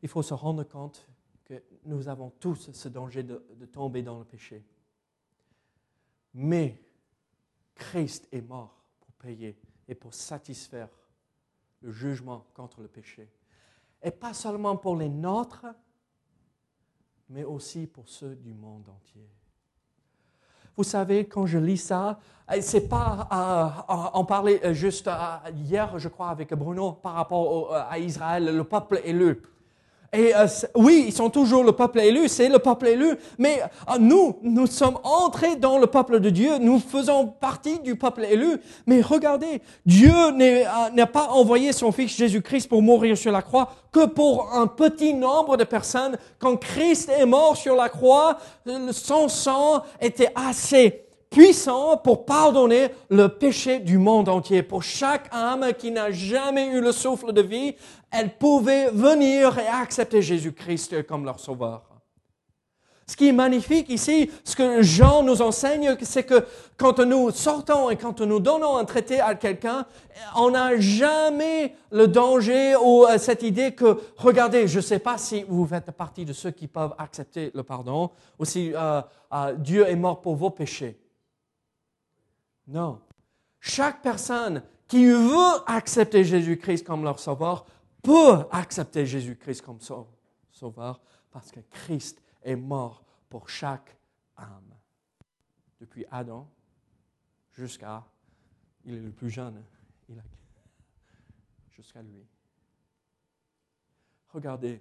il 0.00 0.08
faut 0.08 0.22
se 0.22 0.32
rendre 0.32 0.62
compte 0.62 1.08
que 1.44 1.60
nous 1.84 2.06
avons 2.06 2.30
tous 2.30 2.70
ce 2.70 2.88
danger 2.88 3.24
de, 3.24 3.44
de 3.56 3.66
tomber 3.66 4.02
dans 4.04 4.18
le 4.20 4.24
péché. 4.24 4.64
Mais 6.34 6.80
Christ 7.74 8.28
est 8.30 8.42
mort 8.42 8.84
pour 9.00 9.12
payer 9.14 9.58
et 9.88 9.96
pour 9.96 10.14
satisfaire 10.14 10.88
le 11.82 11.90
jugement 11.90 12.46
contre 12.54 12.80
le 12.80 12.88
péché. 12.88 13.28
Et 14.02 14.12
pas 14.12 14.32
seulement 14.32 14.76
pour 14.76 14.94
les 14.94 15.08
nôtres, 15.08 15.66
mais 17.28 17.42
aussi 17.42 17.88
pour 17.88 18.08
ceux 18.08 18.36
du 18.36 18.54
monde 18.54 18.88
entier. 18.88 19.28
Vous 20.80 20.84
savez, 20.84 21.26
quand 21.26 21.44
je 21.44 21.58
lis 21.58 21.76
ça, 21.76 22.18
euh, 22.50 22.56
c'est 22.62 22.88
pas, 22.88 23.28
euh, 23.30 23.92
euh, 23.92 23.96
on 24.14 24.24
parlait 24.24 24.72
juste 24.72 25.10
hier, 25.54 25.98
je 25.98 26.08
crois, 26.08 26.30
avec 26.30 26.54
Bruno 26.54 26.92
par 26.92 27.12
rapport 27.12 27.74
à 27.74 27.98
Israël, 27.98 28.56
le 28.56 28.64
peuple 28.64 29.02
élu. 29.04 29.42
Et 30.12 30.32
oui, 30.74 31.04
ils 31.06 31.12
sont 31.12 31.30
toujours 31.30 31.62
le 31.62 31.70
peuple 31.70 32.00
élu, 32.00 32.28
c'est 32.28 32.48
le 32.48 32.58
peuple 32.58 32.88
élu, 32.88 33.16
mais 33.38 33.62
nous, 34.00 34.38
nous 34.42 34.66
sommes 34.66 34.98
entrés 35.04 35.54
dans 35.54 35.78
le 35.78 35.86
peuple 35.86 36.18
de 36.18 36.30
Dieu, 36.30 36.58
nous 36.58 36.80
faisons 36.80 37.28
partie 37.28 37.78
du 37.78 37.94
peuple 37.94 38.24
élu. 38.24 38.56
Mais 38.86 39.02
regardez, 39.02 39.62
Dieu 39.86 40.12
n'a 40.92 41.06
pas 41.06 41.28
envoyé 41.28 41.72
son 41.72 41.92
Fils 41.92 42.16
Jésus-Christ 42.16 42.68
pour 42.68 42.82
mourir 42.82 43.16
sur 43.16 43.30
la 43.30 43.42
croix 43.42 43.72
que 43.92 44.06
pour 44.06 44.52
un 44.52 44.66
petit 44.66 45.14
nombre 45.14 45.56
de 45.56 45.64
personnes. 45.64 46.18
Quand 46.40 46.56
Christ 46.56 47.08
est 47.16 47.26
mort 47.26 47.56
sur 47.56 47.76
la 47.76 47.88
croix, 47.88 48.36
son 48.90 49.28
sang 49.28 49.84
était 50.00 50.32
assez 50.34 51.04
puissant 51.30 51.96
pour 51.96 52.26
pardonner 52.26 52.88
le 53.08 53.28
péché 53.28 53.78
du 53.78 53.98
monde 53.98 54.28
entier. 54.28 54.62
Pour 54.62 54.82
chaque 54.82 55.32
âme 55.32 55.72
qui 55.78 55.92
n'a 55.92 56.10
jamais 56.10 56.66
eu 56.66 56.80
le 56.80 56.92
souffle 56.92 57.32
de 57.32 57.40
vie, 57.40 57.76
elle 58.10 58.36
pouvait 58.36 58.90
venir 58.90 59.58
et 59.58 59.66
accepter 59.68 60.20
Jésus-Christ 60.20 61.06
comme 61.06 61.24
leur 61.24 61.38
sauveur. 61.38 61.90
Ce 63.10 63.16
qui 63.16 63.26
est 63.26 63.32
magnifique 63.32 63.88
ici, 63.88 64.30
ce 64.44 64.54
que 64.54 64.82
Jean 64.82 65.24
nous 65.24 65.42
enseigne, 65.42 65.96
c'est 66.02 66.22
que 66.22 66.46
quand 66.76 67.00
nous 67.00 67.32
sortons 67.32 67.90
et 67.90 67.96
quand 67.96 68.20
nous 68.20 68.38
donnons 68.38 68.76
un 68.76 68.84
traité 68.84 69.18
à 69.18 69.34
quelqu'un, 69.34 69.84
on 70.36 70.50
n'a 70.52 70.78
jamais 70.78 71.74
le 71.90 72.06
danger 72.06 72.76
ou 72.76 73.04
euh, 73.06 73.18
cette 73.18 73.42
idée 73.42 73.72
que, 73.72 74.00
regardez, 74.16 74.68
je 74.68 74.76
ne 74.76 74.82
sais 74.82 75.00
pas 75.00 75.18
si 75.18 75.44
vous 75.48 75.66
faites 75.66 75.90
partie 75.90 76.24
de 76.24 76.32
ceux 76.32 76.52
qui 76.52 76.68
peuvent 76.68 76.94
accepter 76.98 77.50
le 77.52 77.64
pardon 77.64 78.10
ou 78.38 78.44
si 78.44 78.72
euh, 78.76 79.02
euh, 79.32 79.54
Dieu 79.54 79.88
est 79.88 79.96
mort 79.96 80.20
pour 80.20 80.36
vos 80.36 80.50
péchés. 80.50 80.99
Non. 82.70 83.02
Chaque 83.58 84.00
personne 84.00 84.62
qui 84.86 85.04
veut 85.04 85.60
accepter 85.66 86.22
Jésus-Christ 86.22 86.86
comme 86.86 87.02
leur 87.02 87.18
sauveur 87.18 87.66
peut 88.00 88.46
accepter 88.52 89.06
Jésus-Christ 89.06 89.62
comme 89.62 89.80
sauveur 90.52 91.00
parce 91.32 91.50
que 91.50 91.60
Christ 91.68 92.22
est 92.42 92.54
mort 92.54 93.04
pour 93.28 93.48
chaque 93.48 93.96
âme. 94.36 94.74
Depuis 95.80 96.04
Adam 96.10 96.48
jusqu'à, 97.50 98.06
il 98.84 98.94
est 98.94 99.00
le 99.00 99.10
plus 99.10 99.30
jeune, 99.30 99.64
a, 100.10 100.22
jusqu'à 101.72 102.02
lui. 102.02 102.24
Regardez, 104.28 104.80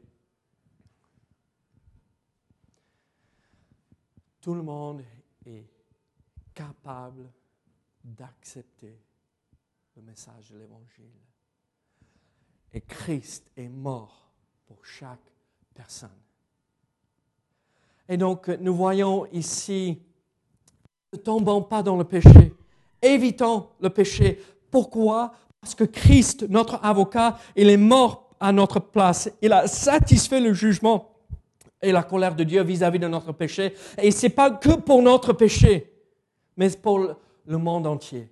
tout 4.41 4.53
le 4.53 4.61
monde 4.61 5.03
est 5.45 5.65
capable 6.53 7.31
d'accepter 8.03 8.99
le 9.95 10.01
message 10.01 10.49
de 10.51 10.57
l'Évangile. 10.57 11.11
Et 12.73 12.81
Christ 12.81 13.49
est 13.57 13.69
mort 13.69 14.31
pour 14.65 14.85
chaque 14.85 15.33
personne. 15.73 16.09
Et 18.07 18.17
donc, 18.17 18.47
nous 18.47 18.75
voyons 18.75 19.25
ici, 19.31 19.99
ne 21.13 21.17
tombons 21.17 21.61
pas 21.61 21.83
dans 21.83 21.97
le 21.97 22.03
péché, 22.03 22.53
évitons 23.01 23.69
le 23.79 23.89
péché. 23.89 24.41
Pourquoi? 24.71 25.33
Parce 25.61 25.75
que 25.75 25.83
Christ, 25.83 26.47
notre 26.49 26.83
avocat, 26.83 27.37
il 27.55 27.69
est 27.69 27.77
mort 27.77 28.35
à 28.39 28.51
notre 28.51 28.79
place. 28.79 29.29
Il 29.41 29.51
a 29.51 29.67
satisfait 29.67 30.39
le 30.39 30.53
jugement 30.53 31.11
et 31.81 31.91
la 31.91 32.03
colère 32.03 32.35
de 32.35 32.43
Dieu 32.43 32.63
vis-à-vis 32.63 32.99
de 32.99 33.07
notre 33.07 33.31
péché. 33.31 33.73
Et 33.97 34.11
ce 34.11 34.25
n'est 34.25 34.33
pas 34.33 34.51
que 34.51 34.75
pour 34.75 35.01
notre 35.01 35.33
péché, 35.33 35.93
mais 36.57 36.69
pour 36.69 37.15
le 37.49 37.57
monde 37.57 37.85
entier. 37.87 38.31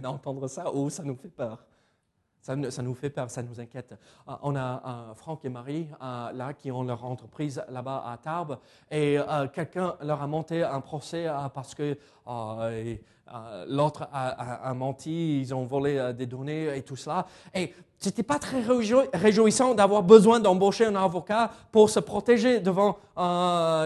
d'entendre 0.00 0.46
ça 0.46 0.72
ou 0.72 0.88
ça 0.88 1.02
nous 1.02 1.16
fait 1.16 1.28
peur? 1.28 1.66
Ça, 2.44 2.82
nous 2.82 2.94
fait 2.94 3.08
peur, 3.08 3.30
ça 3.30 3.42
nous 3.42 3.58
inquiète. 3.58 3.94
Euh, 4.28 4.32
on 4.42 4.54
a 4.54 4.60
euh, 4.60 5.14
Franck 5.14 5.46
et 5.46 5.48
Marie 5.48 5.88
euh, 6.02 6.32
là 6.32 6.52
qui 6.52 6.70
ont 6.70 6.82
leur 6.82 7.02
entreprise 7.04 7.62
là-bas 7.70 8.04
à 8.06 8.18
Tarbes 8.18 8.58
et 8.90 9.16
quelqu'un 9.54 9.94
leur 10.02 10.20
a 10.22 10.26
monté 10.26 10.62
un 10.62 10.80
procès 10.80 11.26
parce 11.54 11.74
que 11.74 11.96
l'autre 13.66 14.08
a, 14.12 14.74
menti, 14.74 15.40
ils 15.40 15.54
ont 15.54 15.64
volé 15.64 16.12
des 16.14 16.26
données 16.26 16.76
et 16.76 16.82
tout 16.82 16.96
cela. 16.96 17.26
Et 17.54 17.72
c'était 17.98 18.22
pas 18.22 18.38
très 18.38 18.62
réjouissant 19.14 19.74
d'avoir 19.74 20.02
besoin 20.02 20.38
d'embaucher 20.38 20.84
un 20.84 20.96
avocat 20.96 21.50
pour 21.72 21.88
se 21.88 22.00
protéger 22.00 22.60
devant 22.60 22.98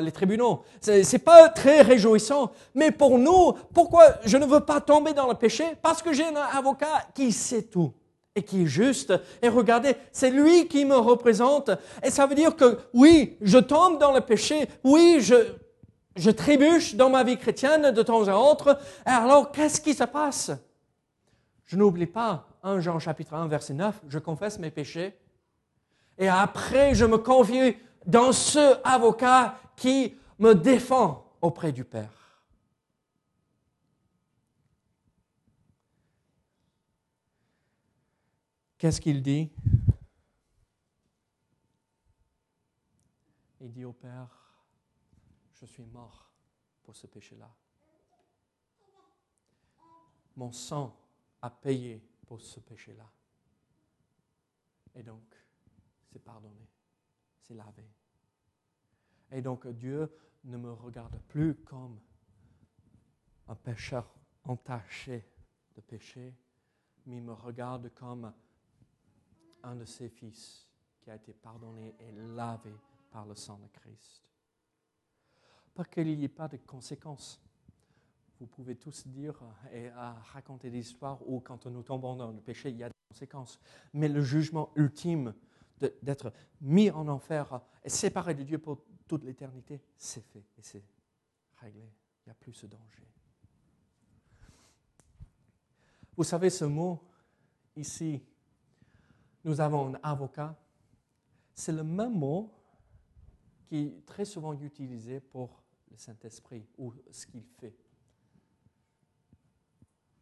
les 0.00 0.12
tribunaux. 0.12 0.62
C'est 0.80 1.24
pas 1.24 1.48
très 1.48 1.82
réjouissant. 1.82 2.50
Mais 2.74 2.90
pour 2.90 3.18
nous, 3.18 3.52
pourquoi 3.72 4.04
je 4.24 4.36
ne 4.36 4.46
veux 4.46 4.60
pas 4.60 4.80
tomber 4.80 5.12
dans 5.12 5.28
le 5.28 5.34
péché? 5.34 5.64
Parce 5.80 6.02
que 6.02 6.12
j'ai 6.12 6.26
un 6.26 6.34
avocat 6.34 7.06
qui 7.14 7.30
sait 7.32 7.62
tout 7.62 7.92
et 8.38 8.42
qui 8.42 8.62
est 8.62 8.66
juste. 8.66 9.12
Et 9.42 9.48
regardez, 9.48 9.94
c'est 10.12 10.30
lui 10.30 10.68
qui 10.68 10.84
me 10.84 10.96
représente. 10.96 11.70
Et 12.02 12.10
ça 12.10 12.26
veut 12.26 12.34
dire 12.34 12.56
que 12.56 12.78
oui, 12.94 13.36
je 13.40 13.58
tombe 13.58 13.98
dans 13.98 14.12
le 14.12 14.20
péché, 14.20 14.68
oui, 14.84 15.18
je, 15.20 16.30
trébuche 16.30 16.94
dans 16.94 17.10
ma 17.10 17.24
vie 17.24 17.36
chrétienne 17.36 17.90
de 17.90 18.02
temps 18.02 18.26
à 18.28 18.36
autre. 18.36 18.78
Et 19.06 19.10
alors, 19.10 19.52
qu'est-ce 19.52 19.80
qui 19.80 19.94
se 19.94 20.04
passe? 20.04 20.52
Je 21.64 21.76
n'oublie 21.76 22.06
pas 22.06 22.48
1 22.62 22.80
Jean 22.80 22.98
chapitre 22.98 23.34
1 23.34 23.48
verset 23.48 23.74
9, 23.74 24.02
je 24.08 24.18
confesse 24.18 24.58
mes 24.58 24.70
péchés. 24.70 25.16
Et 26.16 26.28
après, 26.28 26.94
je 26.94 27.04
me 27.04 27.18
confie 27.18 27.76
dans 28.06 28.32
ce 28.32 28.78
avocat 28.84 29.56
qui 29.76 30.16
me 30.38 30.54
défend 30.54 31.24
auprès 31.40 31.72
du 31.72 31.84
Père. 31.84 32.17
Qu'est-ce 38.78 39.00
qu'il 39.00 39.20
dit? 39.24 39.50
Il 43.60 43.72
dit 43.72 43.84
au 43.84 43.92
Père, 43.92 44.54
je 45.54 45.66
suis 45.66 45.84
mort 45.84 46.30
pour 46.84 46.94
ce 46.94 47.08
péché-là. 47.08 47.52
Mon 50.36 50.52
sang 50.52 50.96
a 51.42 51.50
payé 51.50 52.00
pour 52.24 52.40
ce 52.40 52.60
péché-là. 52.60 53.10
Et 54.94 55.02
donc, 55.02 55.34
c'est 56.06 56.20
pardonné, 56.20 56.70
c'est 57.40 57.54
lavé. 57.54 57.90
Et 59.32 59.42
donc, 59.42 59.66
Dieu 59.66 60.08
ne 60.44 60.56
me 60.56 60.72
regarde 60.72 61.20
plus 61.26 61.56
comme 61.64 62.00
un 63.48 63.56
pécheur 63.56 64.08
entaché 64.44 65.28
de 65.74 65.80
péché, 65.80 66.32
mais 67.06 67.16
il 67.16 67.24
me 67.24 67.32
regarde 67.32 67.92
comme 67.92 68.32
un 69.62 69.76
de 69.76 69.84
ses 69.84 70.08
fils 70.08 70.66
qui 71.00 71.10
a 71.10 71.16
été 71.16 71.32
pardonné 71.32 71.94
et 72.00 72.12
lavé 72.12 72.74
par 73.10 73.26
le 73.26 73.34
sang 73.34 73.58
de 73.58 73.68
Christ. 73.68 74.22
Pas 75.74 75.84
qu'il 75.84 76.16
n'y 76.18 76.24
ait 76.24 76.28
pas 76.28 76.48
de 76.48 76.56
conséquences. 76.58 77.40
Vous 78.40 78.46
pouvez 78.46 78.76
tous 78.76 79.06
dire 79.06 79.40
et 79.72 79.90
raconter 80.32 80.70
des 80.70 80.78
histoires 80.78 81.18
où 81.28 81.40
quand 81.40 81.66
nous 81.66 81.82
tombons 81.82 82.16
dans 82.16 82.30
le 82.30 82.40
péché, 82.40 82.70
il 82.70 82.76
y 82.76 82.84
a 82.84 82.88
des 82.88 82.94
conséquences. 83.10 83.58
Mais 83.92 84.08
le 84.08 84.22
jugement 84.22 84.70
ultime 84.76 85.34
d'être 86.02 86.32
mis 86.60 86.90
en 86.90 87.08
enfer 87.08 87.60
et 87.84 87.88
séparé 87.88 88.34
de 88.34 88.42
Dieu 88.42 88.58
pour 88.58 88.80
toute 89.06 89.24
l'éternité, 89.24 89.80
c'est 89.96 90.20
fait 90.20 90.44
et 90.58 90.62
c'est 90.62 90.84
réglé. 91.56 91.88
Il 92.26 92.28
n'y 92.28 92.30
a 92.32 92.34
plus 92.34 92.52
ce 92.52 92.66
danger. 92.66 93.08
Vous 96.16 96.24
savez, 96.24 96.50
ce 96.50 96.64
mot 96.64 97.00
ici, 97.76 98.20
nous 99.44 99.60
avons 99.60 99.94
un 99.94 100.00
avocat. 100.02 100.56
C'est 101.54 101.72
le 101.72 101.84
même 101.84 102.18
mot 102.18 102.52
qui 103.66 103.78
est 103.78 104.06
très 104.06 104.24
souvent 104.24 104.54
utilisé 104.54 105.20
pour 105.20 105.62
le 105.90 105.96
Saint-Esprit 105.96 106.66
ou 106.78 106.92
ce 107.10 107.26
qu'il 107.26 107.44
fait. 107.44 107.76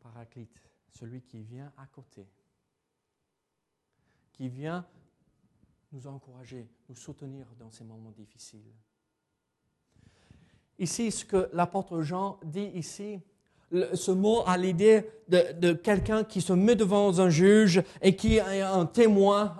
Paraclite, 0.00 0.60
celui 0.88 1.22
qui 1.22 1.42
vient 1.42 1.72
à 1.76 1.86
côté, 1.86 2.26
qui 4.32 4.48
vient 4.48 4.86
nous 5.92 6.06
encourager, 6.06 6.68
nous 6.88 6.96
soutenir 6.96 7.46
dans 7.58 7.70
ces 7.70 7.84
moments 7.84 8.10
difficiles. 8.10 8.72
Ici, 10.78 11.10
ce 11.10 11.24
que 11.24 11.48
l'apôtre 11.52 12.02
Jean 12.02 12.38
dit 12.44 12.70
ici, 12.74 13.20
ce 13.94 14.10
mot 14.10 14.42
a 14.46 14.56
l'idée 14.56 15.04
de, 15.28 15.72
quelqu'un 15.72 16.24
qui 16.24 16.40
se 16.40 16.52
met 16.52 16.74
devant 16.74 17.18
un 17.18 17.28
juge 17.28 17.82
et 18.00 18.14
qui 18.14 18.36
est 18.36 18.62
un 18.62 18.86
témoin 18.86 19.54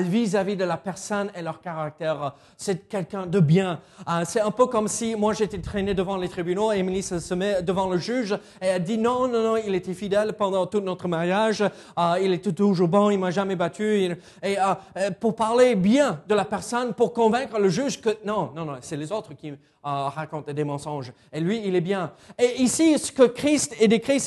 vis-à-vis 0.00 0.56
de 0.56 0.64
la 0.64 0.76
personne 0.76 1.30
et 1.36 1.42
leur 1.42 1.60
caractère. 1.60 2.34
C'est 2.56 2.88
quelqu'un 2.88 3.26
de 3.26 3.40
bien. 3.40 3.80
Euh, 4.08 4.22
c'est 4.24 4.40
un 4.40 4.50
peu 4.50 4.66
comme 4.66 4.88
si 4.88 5.14
moi 5.14 5.32
j'étais 5.32 5.58
traîné 5.58 5.94
devant 5.94 6.16
les 6.16 6.28
tribunaux 6.28 6.72
et 6.72 6.78
Émilie 6.78 7.02
se 7.02 7.34
met 7.34 7.62
devant 7.62 7.88
le 7.88 7.98
juge 7.98 8.32
et 8.60 8.66
elle 8.66 8.82
dit 8.82 8.98
non, 8.98 9.28
non, 9.28 9.42
non, 9.42 9.56
il 9.56 9.74
était 9.74 9.94
fidèle 9.94 10.32
pendant 10.32 10.66
tout 10.66 10.80
notre 10.80 11.08
mariage, 11.08 11.62
euh, 11.62 12.18
il 12.20 12.32
était 12.32 12.52
toujours 12.52 12.88
bon, 12.88 13.10
il 13.10 13.18
m'a 13.18 13.30
jamais 13.30 13.56
battu. 13.56 14.16
Et 14.42 14.58
euh, 14.58 15.10
pour 15.20 15.36
parler 15.36 15.76
bien 15.76 16.20
de 16.28 16.34
la 16.34 16.44
personne, 16.44 16.94
pour 16.94 17.12
convaincre 17.12 17.58
le 17.58 17.68
juge 17.68 18.00
que 18.00 18.10
non, 18.24 18.50
non, 18.54 18.64
non, 18.64 18.74
c'est 18.80 18.96
les 18.96 19.12
autres 19.12 19.34
qui 19.34 19.52
racontent 19.86 20.52
des 20.52 20.64
mensonges. 20.64 21.12
Et 21.32 21.40
lui, 21.40 21.62
il 21.64 21.76
est 21.76 21.80
bien. 21.80 22.12
Et 22.38 22.60
ici, 22.60 22.98
ce 22.98 23.12
que 23.12 23.22
Christ 23.36 23.76
est 23.78 23.88
décrit, 23.88 24.20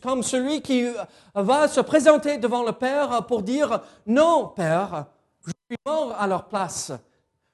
comme 0.00 0.22
celui 0.22 0.62
qui 0.62 0.86
va 1.34 1.66
se 1.66 1.80
présenter 1.80 2.38
devant 2.38 2.62
le 2.64 2.72
Père 2.72 3.26
pour 3.26 3.42
dire, 3.42 3.80
non, 4.06 4.52
Père, 4.54 5.06
je 5.44 5.52
suis 5.68 5.78
mort 5.84 6.14
à 6.18 6.26
leur 6.26 6.46
place. 6.46 6.92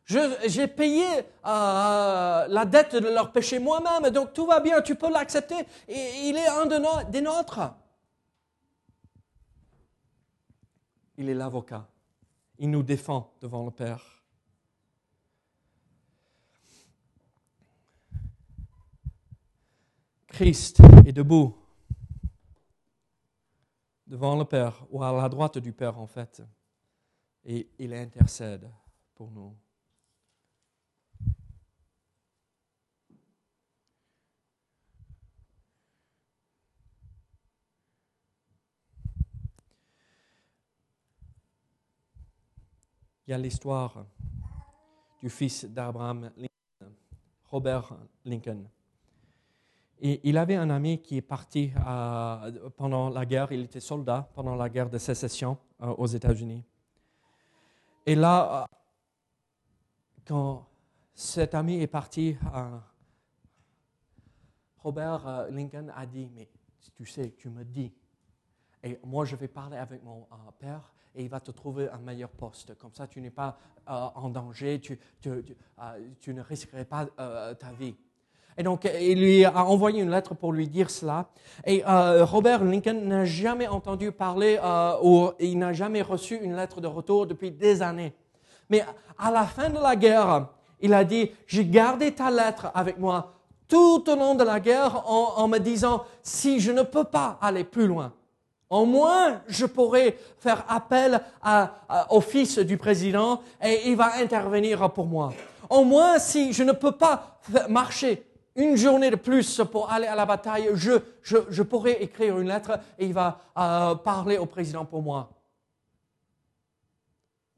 J'ai 0.04 0.68
payé 0.68 1.06
euh, 1.46 2.46
la 2.48 2.64
dette 2.64 2.94
de 2.94 3.08
leur 3.08 3.32
péché 3.32 3.58
moi-même, 3.58 4.10
donc 4.10 4.32
tout 4.32 4.46
va 4.46 4.60
bien, 4.60 4.80
tu 4.80 4.94
peux 4.94 5.10
l'accepter. 5.10 5.56
Il 5.88 6.36
est 6.36 6.48
un 6.48 6.66
de 6.66 7.10
des 7.10 7.20
nôtres. 7.20 7.60
Il 11.18 11.28
est 11.28 11.34
l'avocat. 11.34 11.86
Il 12.58 12.70
nous 12.70 12.82
défend 12.82 13.32
devant 13.40 13.64
le 13.64 13.70
Père. 13.70 14.15
Christ 20.36 20.82
est 21.06 21.14
debout 21.14 21.56
devant 24.06 24.36
le 24.36 24.44
Père, 24.44 24.84
ou 24.90 25.02
à 25.02 25.10
la 25.10 25.30
droite 25.30 25.56
du 25.56 25.72
Père 25.72 25.98
en 25.98 26.06
fait, 26.06 26.42
et 27.42 27.66
il 27.78 27.94
intercède 27.94 28.70
pour 29.14 29.30
nous. 29.30 29.56
Il 43.26 43.30
y 43.30 43.32
a 43.32 43.38
l'histoire 43.38 44.04
du 45.18 45.30
fils 45.30 45.64
d'Abraham 45.64 46.30
Lincoln, 46.36 46.94
Robert 47.46 47.96
Lincoln. 48.26 48.68
Il 50.00 50.36
avait 50.36 50.56
un 50.56 50.68
ami 50.68 51.00
qui 51.00 51.16
est 51.16 51.22
parti 51.22 51.72
euh, 51.86 52.70
pendant 52.76 53.08
la 53.08 53.24
guerre, 53.24 53.50
il 53.50 53.62
était 53.62 53.80
soldat 53.80 54.28
pendant 54.34 54.54
la 54.54 54.68
guerre 54.68 54.90
de 54.90 54.98
sécession 54.98 55.56
euh, 55.80 55.86
aux 55.86 56.06
États-Unis. 56.06 56.62
Et 58.04 58.14
là, 58.14 58.62
euh, 58.62 58.76
quand 60.26 60.66
cet 61.14 61.54
ami 61.54 61.80
est 61.80 61.86
parti, 61.86 62.36
Robert 64.78 65.46
Lincoln 65.50 65.90
a 65.94 66.04
dit, 66.04 66.28
mais 66.34 66.50
tu 66.94 67.06
sais, 67.06 67.30
tu 67.30 67.48
me 67.48 67.64
dis, 67.64 67.90
et 68.82 69.00
moi 69.02 69.24
je 69.24 69.34
vais 69.34 69.48
parler 69.48 69.78
avec 69.78 70.02
mon 70.04 70.26
père 70.58 70.92
et 71.14 71.22
il 71.22 71.30
va 71.30 71.40
te 71.40 71.50
trouver 71.52 71.88
un 71.88 71.98
meilleur 71.98 72.28
poste. 72.28 72.76
Comme 72.76 72.92
ça, 72.92 73.06
tu 73.06 73.22
n'es 73.22 73.30
pas 73.30 73.58
en 73.86 74.28
danger, 74.28 74.78
tu, 74.78 74.98
tu, 75.20 76.34
ne 76.34 76.42
risquerais 76.42 76.84
pas 76.84 77.06
ta 77.54 77.72
vie. 77.72 77.96
Et 78.58 78.62
donc, 78.62 78.88
il 79.00 79.20
lui 79.20 79.44
a 79.44 79.64
envoyé 79.64 80.02
une 80.02 80.10
lettre 80.10 80.34
pour 80.34 80.52
lui 80.52 80.66
dire 80.66 80.90
cela. 80.90 81.26
Et 81.64 81.82
euh, 81.86 82.24
Robert 82.24 82.64
Lincoln 82.64 83.00
n'a 83.04 83.24
jamais 83.24 83.68
entendu 83.68 84.12
parler 84.12 84.58
euh, 84.62 84.94
ou 85.02 85.30
il 85.38 85.58
n'a 85.58 85.72
jamais 85.72 86.02
reçu 86.02 86.36
une 86.36 86.56
lettre 86.56 86.80
de 86.80 86.86
retour 86.86 87.26
depuis 87.26 87.50
des 87.50 87.82
années. 87.82 88.14
Mais 88.70 88.84
à 89.18 89.30
la 89.30 89.44
fin 89.44 89.68
de 89.68 89.78
la 89.78 89.94
guerre, 89.94 90.48
il 90.80 90.94
a 90.94 91.04
dit, 91.04 91.30
j'ai 91.46 91.66
gardé 91.66 92.12
ta 92.12 92.30
lettre 92.30 92.70
avec 92.74 92.98
moi 92.98 93.34
tout 93.68 94.08
au 94.08 94.16
long 94.16 94.34
de 94.34 94.44
la 94.44 94.60
guerre 94.60 95.02
en, 95.06 95.34
en 95.36 95.48
me 95.48 95.58
disant, 95.58 96.04
si 96.22 96.60
je 96.60 96.72
ne 96.72 96.82
peux 96.82 97.04
pas 97.04 97.38
aller 97.40 97.64
plus 97.64 97.86
loin, 97.86 98.12
au 98.70 98.84
moins 98.84 99.42
je 99.48 99.66
pourrai 99.66 100.18
faire 100.38 100.64
appel 100.68 101.20
à, 101.42 102.06
au 102.10 102.20
fils 102.20 102.58
du 102.58 102.76
président 102.76 103.40
et 103.62 103.88
il 103.88 103.96
va 103.96 104.16
intervenir 104.16 104.90
pour 104.92 105.06
moi. 105.06 105.32
Au 105.70 105.84
moins 105.84 106.18
si 106.18 106.52
je 106.52 106.62
ne 106.62 106.72
peux 106.72 106.92
pas 106.92 107.38
marcher 107.68 108.25
une 108.56 108.76
journée 108.76 109.10
de 109.10 109.16
plus 109.16 109.60
pour 109.70 109.90
aller 109.90 110.06
à 110.06 110.14
la 110.14 110.26
bataille, 110.26 110.70
je, 110.74 110.92
je, 111.22 111.62
pourrais 111.62 112.02
écrire 112.02 112.38
une 112.38 112.48
lettre 112.48 112.80
et 112.98 113.06
il 113.06 113.12
va 113.12 113.40
euh, 113.56 113.94
parler 113.96 114.38
au 114.38 114.46
président 114.46 114.84
pour 114.84 115.02
moi. 115.02 115.30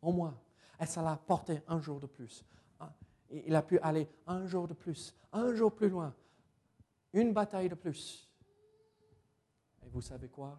Au 0.03 0.13
moins. 0.13 0.37
Et 0.81 0.87
ça 0.87 1.03
l'a 1.03 1.17
porté 1.17 1.63
un 1.69 1.81
jour 1.81 2.01
de 2.01 2.07
plus. 2.07 2.45
Ah, 2.81 2.93
il 3.31 3.55
a 3.55 3.63
pu 3.63 3.79
aller 3.81 4.09
un 4.27 4.47
jour 4.47 4.67
de 4.67 4.75
plus, 4.75 5.15
un 5.33 5.55
jour 5.55 5.73
plus 5.73 5.89
loin, 5.89 6.15
une 7.13 7.33
bataille 7.33 7.69
de 7.69 7.75
plus. 7.75 8.29
Et 9.85 9.89
vous 9.89 10.03
savez 10.03 10.29
quoi? 10.29 10.59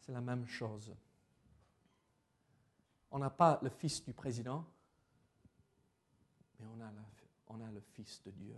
C'est 0.00 0.12
la 0.12 0.20
même 0.20 0.46
chose. 0.46 0.92
On 3.10 3.18
n'a 3.18 3.30
pas 3.30 3.58
le 3.62 3.70
fils 3.70 4.04
du 4.04 4.12
président, 4.12 4.64
mais 6.58 6.66
on 6.66 6.80
a 6.80 6.90
la 6.90 7.17
on 7.48 7.60
a 7.60 7.70
le 7.70 7.80
Fils 7.80 8.22
de 8.24 8.30
Dieu. 8.30 8.56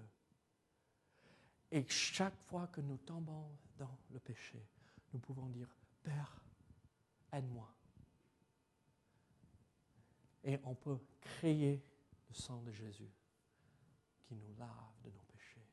Et 1.70 1.86
chaque 1.88 2.36
fois 2.46 2.66
que 2.68 2.80
nous 2.80 2.96
tombons 2.98 3.50
dans 3.78 3.96
le 4.10 4.18
péché, 4.18 4.66
nous 5.12 5.20
pouvons 5.20 5.48
dire, 5.48 5.68
Père, 6.02 6.42
aide-moi. 7.32 7.72
Et 10.42 10.58
on 10.64 10.74
peut 10.74 10.98
créer 11.20 11.84
le 12.28 12.34
sang 12.34 12.62
de 12.62 12.72
Jésus 12.72 13.10
qui 14.22 14.34
nous 14.34 14.54
lave 14.58 14.68
de 15.04 15.10
nos 15.10 15.22
péchés. 15.28 15.66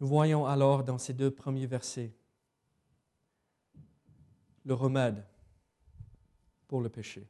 Nous 0.00 0.06
voyons 0.06 0.46
alors 0.46 0.84
dans 0.84 0.98
ces 0.98 1.12
deux 1.12 1.30
premiers 1.30 1.66
versets 1.66 2.14
le 4.64 4.74
remède 4.74 5.24
pour 6.66 6.80
le 6.80 6.88
péché. 6.88 7.28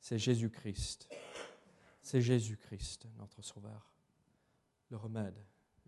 C'est 0.00 0.18
Jésus-Christ. 0.18 1.08
C'est 2.00 2.20
Jésus-Christ, 2.20 3.06
notre 3.18 3.42
Sauveur. 3.42 3.90
Le 4.90 4.96
remède, 4.96 5.34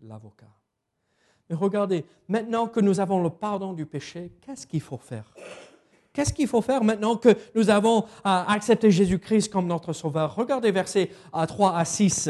l'avocat. 0.01 0.51
Mais 1.49 1.55
regardez, 1.55 2.05
maintenant 2.27 2.67
que 2.67 2.79
nous 2.79 2.99
avons 2.99 3.23
le 3.23 3.29
pardon 3.29 3.73
du 3.73 3.85
péché, 3.85 4.33
qu'est-ce 4.41 4.67
qu'il 4.67 4.81
faut 4.81 4.97
faire? 4.97 5.33
Qu'est-ce 6.13 6.33
qu'il 6.33 6.47
faut 6.47 6.61
faire 6.61 6.83
maintenant 6.83 7.15
que 7.15 7.29
nous 7.55 7.69
avons 7.69 8.03
euh, 8.03 8.03
accepté 8.23 8.91
Jésus-Christ 8.91 9.49
comme 9.49 9.67
notre 9.67 9.93
Sauveur? 9.93 10.35
Regardez 10.35 10.71
versets 10.71 11.11
3 11.31 11.77
à 11.77 11.85
6. 11.85 12.29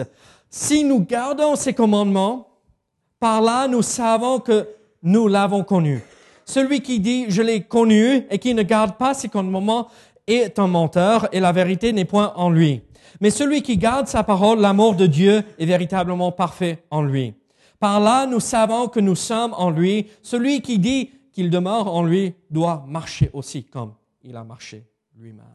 Si 0.50 0.84
nous 0.84 1.04
gardons 1.04 1.56
ses 1.56 1.74
commandements, 1.74 2.50
par 3.20 3.42
là 3.42 3.68
nous 3.68 3.82
savons 3.82 4.40
que 4.40 4.68
nous 5.02 5.28
l'avons 5.28 5.64
connu. 5.64 6.04
Celui 6.50 6.82
qui 6.82 7.00
dit 7.00 7.26
je 7.30 7.44
l'ai 7.44 7.62
connu 7.62 8.26
et 8.32 8.40
qui 8.40 8.56
ne 8.56 8.64
garde 8.64 8.98
pas 8.98 9.14
ses 9.14 9.30
commandements 9.30 9.88
est 10.26 10.58
un 10.58 10.66
menteur 10.66 11.30
et 11.32 11.40
la 11.40 11.52
vérité 11.52 11.94
n'est 11.94 12.06
point 12.06 12.34
en 12.36 12.50
lui. 12.50 12.82
Mais 13.22 13.30
celui 13.30 13.62
qui 13.62 13.78
garde 13.78 14.08
sa 14.08 14.24
parole, 14.24 14.60
l'amour 14.60 14.96
de 14.96 15.06
Dieu 15.06 15.44
est 15.60 15.66
véritablement 15.68 16.32
parfait 16.32 16.84
en 16.90 17.04
lui. 17.04 17.36
Par 17.80 18.00
là, 18.00 18.26
nous 18.26 18.40
savons 18.40 18.88
que 18.88 19.00
nous 19.00 19.14
sommes 19.14 19.54
en 19.60 19.70
lui. 19.70 20.08
Celui 20.24 20.64
qui 20.64 20.80
dit 20.80 21.12
qu'il 21.32 21.52
demeure 21.52 21.94
en 21.94 22.04
lui 22.04 22.34
doit 22.50 22.84
marcher 22.88 23.30
aussi 23.34 23.66
comme 23.66 23.94
il 24.24 24.36
a 24.36 24.44
marché 24.44 24.88
lui-même. 25.20 25.46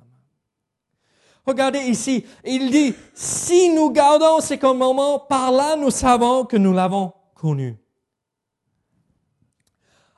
Regardez 1.45 1.81
ici, 1.81 2.25
il 2.45 2.71
dit, 2.71 2.95
si 3.15 3.75
nous 3.75 3.91
gardons 3.91 4.39
ces 4.39 4.59
commandements, 4.59 5.19
par 5.19 5.51
là 5.51 5.75
nous 5.75 5.91
savons 5.91 6.45
que 6.45 6.57
nous 6.57 6.73
l'avons 6.73 7.13
connu. 7.35 7.79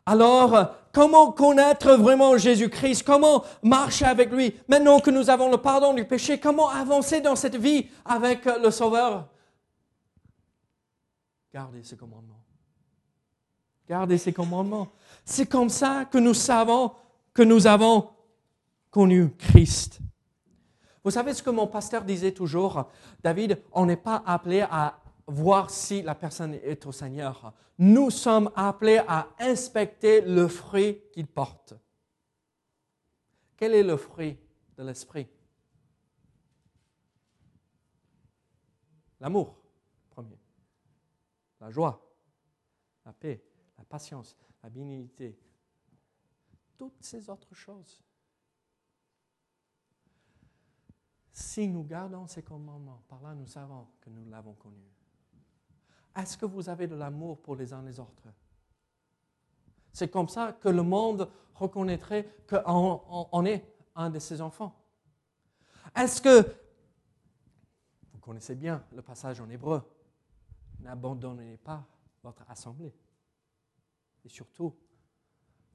Alors, 0.07 0.77
comment 0.92 1.33
connaître 1.33 1.95
vraiment 1.95 2.38
Jésus-Christ? 2.38 3.03
Comment 3.03 3.45
marcher 3.62 4.05
avec 4.05 4.31
lui? 4.31 4.55
Maintenant 4.69 5.01
que 5.01 5.11
nous 5.11 5.29
avons 5.29 5.51
le 5.51 5.59
pardon 5.59 5.92
du 5.92 6.05
péché, 6.05 6.38
comment 6.38 6.71
avancer 6.71 7.21
dans 7.21 7.35
cette 7.35 7.57
vie 7.57 7.88
avec 8.05 8.45
le 8.45 8.71
Sauveur? 8.71 9.27
Gardez 11.53 11.83
ses 11.83 11.97
commandements. 11.97 12.45
Gardez 13.88 14.19
ses 14.19 14.33
commandements. 14.33 14.88
C'est 15.25 15.47
comme 15.47 15.69
ça 15.71 16.05
que 16.05 16.19
nous 16.19 16.35
savons 16.35 16.92
que 17.35 17.42
nous 17.42 17.66
avons 17.66 18.09
connu 18.90 19.31
Christ. 19.37 19.99
Vous 21.05 21.11
savez 21.11 21.35
ce 21.35 21.42
que 21.42 21.51
mon 21.51 21.66
pasteur 21.66 22.03
disait 22.03 22.33
toujours, 22.33 22.88
David, 23.23 23.61
on 23.73 23.87
n'est 23.87 23.97
pas 23.97 24.23
appelé 24.27 24.62
à 24.62 24.99
voir 25.26 25.70
si 25.70 26.02
la 26.02 26.14
personne 26.14 26.54
est 26.54 26.86
au 26.86 26.92
Seigneur. 26.92 27.52
Nous 27.78 28.10
sommes 28.10 28.50
appelés 28.54 29.02
à 29.06 29.28
inspecter 29.38 30.20
le 30.20 30.48
fruit 30.48 31.02
qu'il 31.12 31.26
porte. 31.26 31.74
Quel 33.56 33.74
est 33.74 33.82
le 33.82 33.96
fruit 33.96 34.38
de 34.76 34.82
l'esprit? 34.82 35.28
L'amour, 39.20 39.56
premier. 40.10 40.38
La 41.60 41.70
joie, 41.70 42.00
la 43.04 43.12
paix, 43.12 43.42
la 43.78 43.84
patience, 43.84 44.36
la 44.62 44.68
bénignité. 44.68 45.38
Toutes 46.76 47.02
ces 47.02 47.28
autres 47.30 47.54
choses. 47.54 48.02
Si 51.32 51.66
nous 51.68 51.84
gardons 51.84 52.26
ces 52.26 52.42
commandements, 52.42 53.02
par 53.08 53.22
là 53.22 53.34
nous 53.34 53.46
savons 53.46 53.88
que 54.00 54.10
nous 54.10 54.24
l'avons 54.26 54.54
connu. 54.54 54.95
Est-ce 56.16 56.38
que 56.38 56.46
vous 56.46 56.68
avez 56.68 56.87
de 56.87 56.94
l'amour 56.94 57.40
pour 57.42 57.57
les 57.57 57.72
uns 57.72 57.83
les 57.83 58.00
autres? 58.00 58.29
C'est 59.92 60.09
comme 60.09 60.29
ça 60.29 60.52
que 60.52 60.68
le 60.68 60.83
monde 60.83 61.31
reconnaîtrait 61.55 62.29
qu'on 62.48 63.44
est 63.44 63.64
un 63.94 64.11
de 64.11 64.18
ses 64.18 64.40
enfants. 64.40 64.74
Est-ce 65.94 66.20
que, 66.20 66.42
vous 68.12 68.18
connaissez 68.20 68.55
bien 68.55 68.85
le 68.92 69.02
passage 69.02 69.40
en 69.40 69.48
hébreu, 69.50 69.83
n'abandonnez 70.81 71.57
pas 71.59 71.87
votre 72.22 72.44
assemblée. 72.50 72.94
Et 74.24 74.29
surtout, 74.29 74.74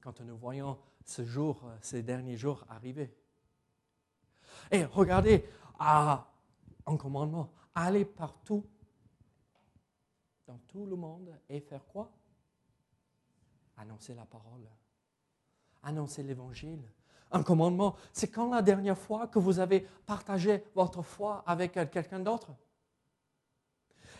quand 0.00 0.20
nous 0.20 0.36
voyons 0.36 0.78
ce 1.04 1.24
jour, 1.24 1.62
ces 1.80 2.02
derniers 2.02 2.36
jours 2.36 2.64
arriver. 2.68 3.16
Et 4.70 4.84
regardez, 4.84 5.48
ah, 5.78 6.30
en 6.84 6.96
commandement, 6.96 7.50
allez 7.74 8.04
partout 8.04 8.66
tout 10.68 10.86
le 10.86 10.96
monde 10.96 11.30
et 11.48 11.60
faire 11.60 11.84
quoi? 11.86 12.10
Annoncer 13.76 14.14
la 14.14 14.24
parole, 14.24 14.66
annoncer 15.82 16.22
l'évangile. 16.22 16.82
un 17.32 17.42
commandement, 17.42 17.96
c'est 18.12 18.28
quand 18.28 18.50
la 18.50 18.62
dernière 18.62 18.98
fois 18.98 19.26
que 19.26 19.38
vous 19.38 19.58
avez 19.58 19.86
partagé 20.06 20.64
votre 20.74 21.02
foi 21.02 21.42
avec 21.46 21.72
quelqu'un 21.90 22.20
d'autre? 22.20 22.48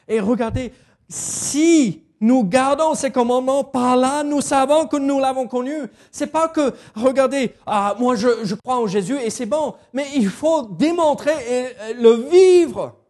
Et 0.08 0.18
regardez, 0.18 0.72
si 1.08 2.04
nous 2.20 2.44
gardons 2.44 2.94
ces 2.94 3.10
commandements, 3.10 3.64
par 3.64 3.96
là, 3.96 4.22
nous 4.22 4.40
savons 4.40 4.86
que 4.86 4.96
nous 4.96 5.18
l'avons 5.18 5.46
connu. 5.48 5.74
C'est 6.10 6.28
pas 6.28 6.48
que, 6.48 6.72
regardez, 6.94 7.54
ah, 7.66 7.94
moi 7.98 8.14
je, 8.14 8.44
je 8.44 8.54
crois 8.54 8.78
en 8.78 8.86
Jésus 8.86 9.18
et 9.18 9.28
c'est 9.28 9.46
bon, 9.46 9.74
mais 9.92 10.06
il 10.14 10.28
faut 10.28 10.62
démontrer 10.62 11.32
et 11.32 11.94
le 11.94 12.12
vivre. 12.30 13.01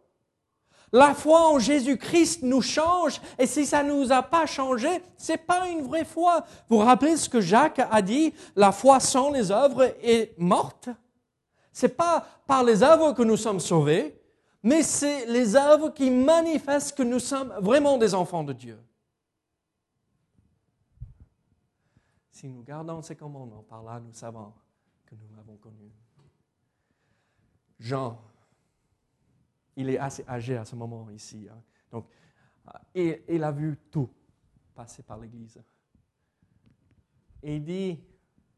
La 0.93 1.15
foi 1.15 1.49
en 1.49 1.59
Jésus-Christ 1.59 2.43
nous 2.43 2.61
change, 2.61 3.19
et 3.39 3.47
si 3.47 3.65
ça 3.65 3.83
ne 3.83 3.95
nous 3.95 4.13
a 4.13 4.23
pas 4.23 4.45
changé, 4.45 5.03
c'est 5.17 5.39
pas 5.39 5.67
une 5.69 5.81
vraie 5.81 6.05
foi. 6.05 6.45
Vous 6.69 6.77
vous 6.77 6.85
rappelez 6.85 7.17
ce 7.17 7.31
que 7.31 7.41
Jacques 7.41 7.81
a 7.91 8.03
dit? 8.03 8.35
La 8.55 8.73
foi 8.73 9.01
sans 9.01 9.31
les 9.31 9.51
œuvres 9.51 9.85
est 10.03 10.39
morte. 10.39 10.91
C'est 11.73 11.97
pas 11.97 12.27
par 12.47 12.63
les 12.63 12.83
œuvres 12.83 13.13
que 13.15 13.23
nous 13.23 13.39
sommes 13.39 13.61
sauvés, 13.61 14.21
mais 14.63 14.83
c'est 14.83 15.25
les 15.27 15.57
œuvres 15.57 15.89
qui 15.89 16.11
manifestent 16.11 16.97
que 16.99 17.03
nous 17.03 17.21
sommes 17.21 17.55
vraiment 17.61 17.97
des 17.97 18.15
enfants 18.15 18.45
de 18.45 18.53
Dieu. 18.53 18.79
Si 22.31 22.47
nous 22.49 22.63
gardons 22.63 23.01
ces 23.01 23.17
commandements, 23.17 23.65
par 23.67 23.83
là 23.83 23.99
nous 23.99 24.13
savons 24.13 24.53
que 25.07 25.15
nous 25.15 25.35
l'avons 25.37 25.57
connu. 25.57 25.91
Jean 27.81 28.19
il 29.77 29.91
est 29.91 29.99
assez 29.99 30.25
âgé 30.29 30.57
à 30.57 30.65
ce 30.65 30.77
moment 30.77 31.09
ici. 31.11 31.49
Hein. 31.51 31.61
Donc, 31.91 32.07
et, 32.95 33.25
il 33.29 33.43
a 33.43 33.53
vu 33.53 33.79
tout 33.91 34.09
passer 34.75 35.03
par 35.03 35.19
l'Église. 35.19 35.61
Et 37.43 37.57
il 37.57 37.65
dit, 37.65 38.01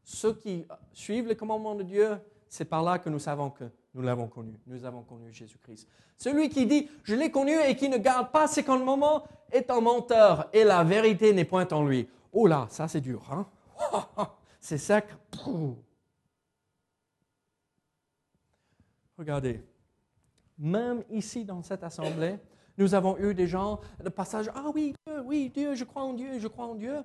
ceux 0.03 0.33
qui 0.33 0.65
suivent 0.91 1.27
les 1.27 1.35
commandements 1.35 1.75
de 1.75 1.83
Dieu, 1.83 2.17
c'est 2.47 2.65
par 2.65 2.83
là 2.83 2.99
que 2.99 3.09
nous 3.09 3.19
savons 3.19 3.49
que 3.49 3.65
nous 3.93 4.01
l'avons 4.01 4.27
connu. 4.27 4.59
Nous 4.67 4.85
avons 4.85 5.03
connu 5.03 5.31
Jésus-Christ. 5.31 5.87
Celui 6.17 6.49
qui 6.49 6.65
dit, 6.65 6.89
je 7.03 7.15
l'ai 7.15 7.31
connu 7.31 7.53
et 7.59 7.75
qui 7.75 7.89
ne 7.89 7.97
garde 7.97 8.31
pas 8.31 8.47
ces 8.47 8.63
commandements 8.63 9.23
est 9.51 9.69
un 9.69 9.81
menteur 9.81 10.49
et 10.53 10.63
la 10.63 10.83
vérité 10.83 11.33
n'est 11.33 11.45
point 11.45 11.67
en 11.71 11.85
lui. 11.85 12.07
Oh 12.31 12.47
là, 12.47 12.67
ça 12.69 12.87
c'est 12.87 13.01
dur. 13.01 13.23
Hein? 13.31 13.47
c'est 14.59 14.77
sec. 14.77 15.05
Regardez, 19.17 19.63
même 20.57 21.03
ici 21.09 21.45
dans 21.45 21.61
cette 21.61 21.83
assemblée, 21.83 22.39
nous 22.77 22.93
avons 22.93 23.17
eu 23.17 23.33
des 23.33 23.47
gens, 23.47 23.79
le 24.03 24.09
passage, 24.09 24.49
ah 24.53 24.69
oui, 24.73 24.93
Dieu, 25.05 25.21
oui, 25.21 25.49
Dieu, 25.49 25.75
je 25.75 25.83
crois 25.83 26.03
en 26.03 26.13
Dieu, 26.13 26.39
je 26.39 26.47
crois 26.47 26.65
en 26.65 26.75
Dieu. 26.75 27.03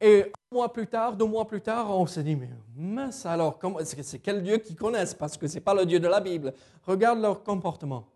Et 0.00 0.24
un 0.24 0.54
mois 0.54 0.72
plus 0.72 0.86
tard, 0.86 1.16
deux 1.16 1.26
mois 1.26 1.46
plus 1.46 1.60
tard, 1.60 1.90
on 1.90 2.06
s'est 2.06 2.22
dit, 2.22 2.36
mais 2.36 2.50
mince 2.76 3.26
alors, 3.26 3.58
c'est 3.82 4.20
quel 4.20 4.42
Dieu 4.42 4.58
qu'ils 4.58 4.76
connaissent? 4.76 5.14
Parce 5.14 5.36
que 5.36 5.48
ce 5.48 5.54
n'est 5.54 5.60
pas 5.60 5.74
le 5.74 5.84
Dieu 5.84 5.98
de 5.98 6.06
la 6.06 6.20
Bible. 6.20 6.54
Regarde 6.86 7.18
leur 7.18 7.42
comportement. 7.42 8.06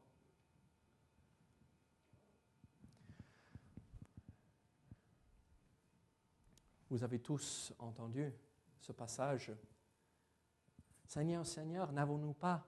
Vous 6.89 7.03
avez 7.03 7.19
tous 7.19 7.73
entendu 7.79 8.33
ce 8.79 8.93
passage. 8.93 9.51
Seigneur, 11.07 11.45
Seigneur, 11.47 11.91
n'avons-nous 11.91 12.35
pas 12.35 12.65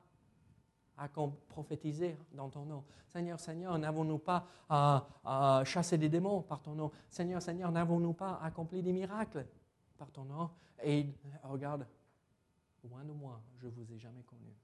à 0.97 1.09
prophétiser 1.49 2.17
dans 2.33 2.49
ton 2.49 2.65
nom. 2.65 2.85
Seigneur, 3.09 3.41
Seigneur, 3.41 3.79
n'avons-nous 3.79 4.19
pas 4.19 4.47
à, 4.69 5.63
chasser 5.65 5.99
des 5.99 6.09
démons 6.09 6.43
par 6.43 6.63
ton 6.63 6.75
nom? 6.75 6.91
Seigneur, 7.09 7.43
Seigneur, 7.43 7.73
n'avons-nous 7.73 8.13
pas 8.13 8.41
accompli 8.43 8.83
des 8.83 8.93
miracles 8.93 9.47
par 9.97 10.11
ton 10.11 10.25
nom? 10.25 10.51
Et 10.83 11.07
regarde, 11.43 11.87
loin 12.85 13.05
de 13.05 13.13
moi, 13.13 13.41
je 13.57 13.67
ne 13.67 13.73
vous 13.73 13.93
ai 13.93 13.99
jamais 13.99 14.23
connu. 14.23 14.55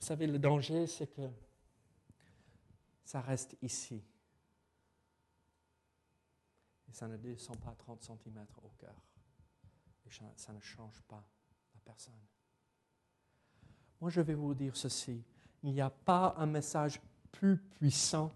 Vous 0.00 0.06
savez, 0.06 0.26
le 0.26 0.38
danger, 0.38 0.86
c'est 0.86 1.06
que 1.06 1.30
ça 3.04 3.20
reste 3.20 3.56
ici. 3.62 4.02
Et 6.88 6.92
ça 6.92 7.06
ne 7.06 7.16
descend 7.16 7.58
pas 7.58 7.74
30 7.74 8.02
cm 8.02 8.46
au 8.62 8.68
cœur. 8.78 8.96
Et 10.06 10.10
ça 10.36 10.52
ne 10.52 10.60
change 10.60 11.00
pas 11.02 11.24
la 11.74 11.80
personne. 11.80 12.31
Moi, 14.02 14.10
je 14.10 14.20
vais 14.20 14.34
vous 14.34 14.52
dire 14.52 14.76
ceci. 14.76 15.22
Il 15.62 15.72
n'y 15.74 15.80
a 15.80 15.88
pas 15.88 16.34
un 16.36 16.46
message 16.46 17.00
plus 17.30 17.56
puissant 17.56 18.34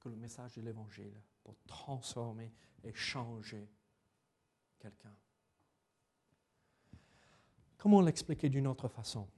que 0.00 0.08
le 0.08 0.16
message 0.16 0.56
de 0.56 0.62
l'Évangile 0.62 1.14
pour 1.44 1.54
transformer 1.68 2.52
et 2.82 2.92
changer 2.92 3.70
quelqu'un. 4.80 5.14
Comment 7.76 8.00
l'expliquer 8.00 8.48
d'une 8.48 8.66
autre 8.66 8.88
façon? 8.88 9.28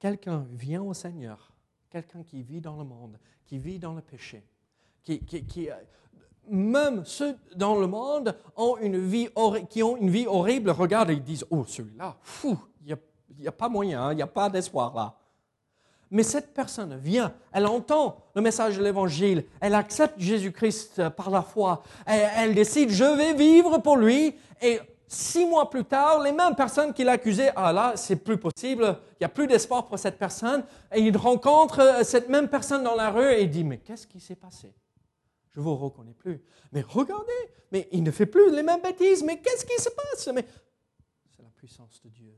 Quelqu'un 0.00 0.40
vient 0.50 0.82
au 0.82 0.92
Seigneur, 0.92 1.54
quelqu'un 1.88 2.24
qui 2.24 2.42
vit 2.42 2.60
dans 2.60 2.76
le 2.76 2.84
monde, 2.84 3.20
qui 3.44 3.60
vit 3.60 3.78
dans 3.78 3.94
le 3.94 4.02
péché, 4.02 4.44
qui, 5.04 5.24
qui, 5.24 5.46
qui, 5.46 5.68
même 6.48 7.04
ceux 7.04 7.36
dans 7.56 7.76
le 7.76 7.86
monde 7.86 8.34
qui 9.68 9.82
ont 9.82 9.96
une 9.96 10.10
vie 10.10 10.26
horrible 10.26 10.70
regardent 10.70 11.10
et 11.10 11.16
disent 11.16 11.44
Oh, 11.50 11.64
celui-là, 11.66 12.16
il 12.44 12.96
n'y 13.40 13.48
a, 13.48 13.52
pas 13.52 13.68
moyen, 13.68 14.02
hein, 14.02 14.12
il 14.12 14.16
n'y 14.16 14.22
a 14.22 14.26
pas 14.26 14.48
d'espoir 14.48 14.94
là. 14.94 15.14
Mais 16.10 16.22
cette 16.22 16.54
personne 16.54 16.96
vient, 16.96 17.32
elle 17.52 17.66
entend 17.66 18.18
le 18.34 18.42
message 18.42 18.78
de 18.78 18.84
l'Évangile, 18.84 19.44
elle 19.60 19.74
accepte 19.74 20.14
Jésus-Christ 20.18 21.08
par 21.10 21.30
la 21.30 21.42
foi, 21.42 21.82
elle, 22.06 22.30
elle, 22.36 22.54
décide 22.54 22.90
Je 22.90 23.04
vais 23.04 23.32
vivre 23.34 23.78
pour 23.78 23.96
lui. 23.96 24.36
Et 24.62 24.78
six 25.08 25.46
mois 25.46 25.68
plus 25.70 25.84
tard, 25.84 26.22
les 26.22 26.32
mêmes 26.32 26.54
personnes 26.54 26.92
qui 26.92 27.04
l'accusaient 27.04 27.52
Ah 27.56 27.72
là, 27.72 27.92
c'est 27.96 28.16
plus 28.16 28.36
possible, 28.36 28.96
il 29.12 29.22
n'y 29.22 29.26
a 29.26 29.28
plus 29.28 29.46
d'espoir 29.46 29.86
pour 29.86 29.98
cette 29.98 30.18
personne. 30.18 30.62
Et 30.92 31.00
il 31.00 31.16
rencontre 31.16 32.04
cette 32.04 32.28
même 32.28 32.48
personne 32.48 32.84
dans 32.84 32.94
la 32.94 33.10
rue 33.10 33.32
et 33.32 33.42
il 33.42 33.50
dit 33.50 33.64
Mais 33.64 33.78
qu'est-ce 33.78 34.06
qui 34.06 34.20
s'est 34.20 34.36
passé? 34.36 34.72
Je 35.54 35.60
ne 35.60 35.64
vous 35.64 35.76
reconnais 35.76 36.14
plus. 36.14 36.42
Mais 36.72 36.82
regardez, 36.82 37.32
mais 37.70 37.88
il 37.92 38.02
ne 38.02 38.10
fait 38.10 38.26
plus 38.26 38.50
les 38.50 38.62
mêmes 38.62 38.82
bêtises. 38.82 39.22
Mais 39.22 39.38
qu'est-ce 39.38 39.64
qui 39.64 39.80
se 39.80 39.88
passe? 39.88 40.28
Mais 40.34 40.44
c'est 41.36 41.42
la 41.42 41.50
puissance 41.50 42.00
de 42.02 42.08
Dieu. 42.08 42.36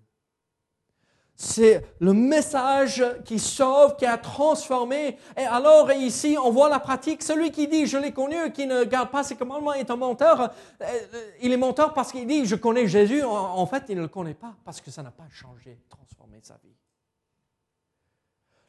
C'est 1.35 1.85
le 1.99 2.13
message 2.13 3.05
qui 3.25 3.39
sauve, 3.39 3.97
qui 3.97 4.07
a 4.07 4.17
transformé. 4.17 5.19
Et 5.37 5.43
alors 5.43 5.91
ici, 5.93 6.37
on 6.43 6.51
voit 6.51 6.69
la 6.69 6.79
pratique. 6.79 7.23
Celui 7.23 7.51
qui 7.51 7.69
dit 7.69 7.87
je 7.87 7.97
l'ai 7.97 8.13
connu, 8.13 8.53
qui 8.53 8.67
ne 8.67 8.85
garde 8.85 9.11
pas 9.11 9.23
ses 9.23 9.37
commandements 9.37 9.75
est 9.75 9.91
un 9.91 9.97
menteur. 9.97 10.53
Euh, 10.81 10.99
il 11.43 11.53
est 11.53 11.59
menteur 11.59 11.95
parce 11.95 12.13
qu'il 12.13 12.27
dit 12.27 12.45
je 12.45 12.55
connais 12.55 12.87
Jésus. 12.87 13.23
En 13.23 13.67
fait, 13.67 13.85
il 13.89 13.97
ne 13.97 14.03
le 14.03 14.09
connaît 14.09 14.35
pas 14.35 14.57
parce 14.65 14.81
que 14.81 14.91
ça 14.91 15.03
n'a 15.03 15.11
pas 15.11 15.29
changé, 15.31 15.79
transformé 15.89 16.39
sa 16.43 16.55
vie. 16.65 16.77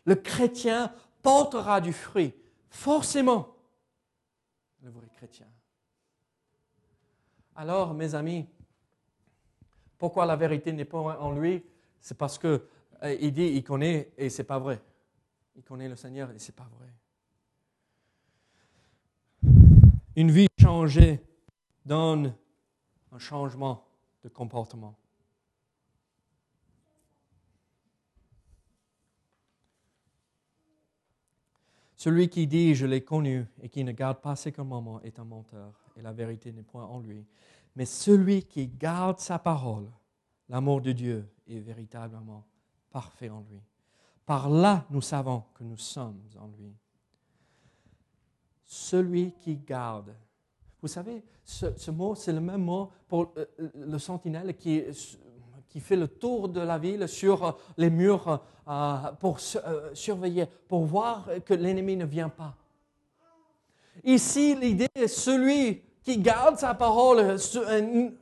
Le 0.06 0.16
chrétien 0.16 0.94
portera 1.22 1.82
du 1.82 1.92
fruit, 1.92 2.34
forcément 2.70 3.57
Alors, 7.56 7.94
mes 7.94 8.14
amis, 8.14 8.48
pourquoi 9.98 10.26
la 10.26 10.36
vérité 10.36 10.72
n'est 10.72 10.86
pas 10.86 10.98
en 10.98 11.32
lui? 11.32 11.64
C'est 12.00 12.18
parce 12.18 12.38
que 12.38 12.68
euh, 13.04 13.18
il 13.20 13.34
dit 13.34 13.46
il 13.48 13.64
connaît 13.64 14.12
et 14.18 14.30
c'est 14.30 14.44
pas 14.44 14.60
vrai. 14.60 14.82
Il 15.56 15.64
connaît 15.64 15.90
le 15.90 15.96
Seigneur 15.96 16.32
et 16.32 16.40
c'est 16.40 16.56
pas 16.56 16.70
vrai. 16.78 16.94
Une 20.16 20.32
vie 20.32 20.48
changée 20.60 21.22
donne 21.86 22.34
un 23.12 23.20
changement 23.20 23.86
de 24.24 24.30
comportement. 24.30 24.96
Celui 31.98 32.30
qui 32.30 32.46
dit 32.46 32.76
je 32.76 32.86
l'ai 32.86 33.04
connu 33.04 33.48
et 33.60 33.70
qui 33.70 33.84
ne 33.84 33.92
garde 33.92 34.22
pas 34.22 34.36
ses 34.36 34.52
commandements 34.52 35.02
est 35.02 35.18
un 35.18 35.24
menteur 35.24 35.74
et 35.98 36.04
la 36.04 36.14
vérité 36.14 36.52
n'est 36.52 36.62
point 36.62 36.86
en 36.86 37.00
lui. 37.00 37.26
Mais 37.76 37.86
celui 37.86 38.44
qui 38.44 38.68
garde 38.68 39.20
sa 39.20 39.40
parole, 39.40 39.90
l'amour 40.48 40.82
de 40.82 40.92
Dieu 40.92 41.28
est 41.48 41.60
véritablement 41.60 42.46
parfait 42.92 43.30
en 43.30 43.42
lui. 43.50 43.60
Par 44.28 44.48
là, 44.48 44.86
nous 44.92 45.02
savons 45.02 45.44
que 45.56 45.64
nous 45.64 45.78
sommes 45.78 46.22
en 46.40 46.48
lui. 46.48 46.76
Celui 48.64 49.32
qui 49.32 49.58
garde. 49.58 50.14
Vous 50.82 50.88
savez, 50.88 51.24
ce, 51.44 51.90
mot, 51.90 52.14
c'est 52.14 52.34
le 52.34 52.42
même 52.42 52.64
mot 52.64 52.92
pour 53.08 53.34
euh, 53.38 53.46
le 53.74 53.98
sentinelle 53.98 54.56
qui 54.56 54.78
est 54.78 55.18
qui 55.70 55.80
fait 55.80 55.96
le 55.96 56.08
tour 56.08 56.50
de 56.50 56.62
la 56.62 56.78
ville 56.78 57.08
sur 57.08 57.46
euh, 57.46 57.52
les 57.78 57.90
murs 57.90 58.42
euh, 58.68 58.98
pour 59.20 59.38
euh, 59.56 59.94
surveiller, 59.94 60.46
pour 60.68 60.86
voir 60.86 61.28
que 61.46 61.54
l'ennemi 61.54 61.96
ne 61.96 62.06
vient 62.06 62.30
pas. 62.30 62.56
Ici, 64.04 64.56
l'idée 64.56 64.88
est 64.96 65.08
celui 65.08 65.82
qui 66.04 66.18
garde 66.20 66.58
sa 66.58 66.74
parole, 66.74 67.36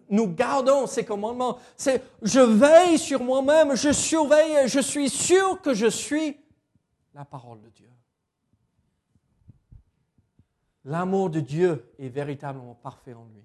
nous 0.10 0.27
gardons 0.34 0.88
ses 0.88 1.05
commandements. 1.05 1.60
C'est 1.77 2.01
je 2.23 2.39
veille 2.39 2.97
sur 2.97 3.21
moi-même, 3.21 3.75
je 3.75 3.91
surveille, 3.91 4.67
je 4.67 4.79
suis 4.79 5.10
sûr 5.10 5.62
que 5.62 5.73
je 5.73 5.88
suis 5.88 6.38
la 7.13 7.25
parole 7.25 7.62
de 7.62 7.69
Dieu. 7.69 7.89
L'amour 10.86 11.29
de 11.29 11.39
Dieu 11.39 11.91
est 11.99 12.10
véritablement 12.10 12.75
parfait 12.75 13.13
en 13.13 13.25
lui. 13.25 13.43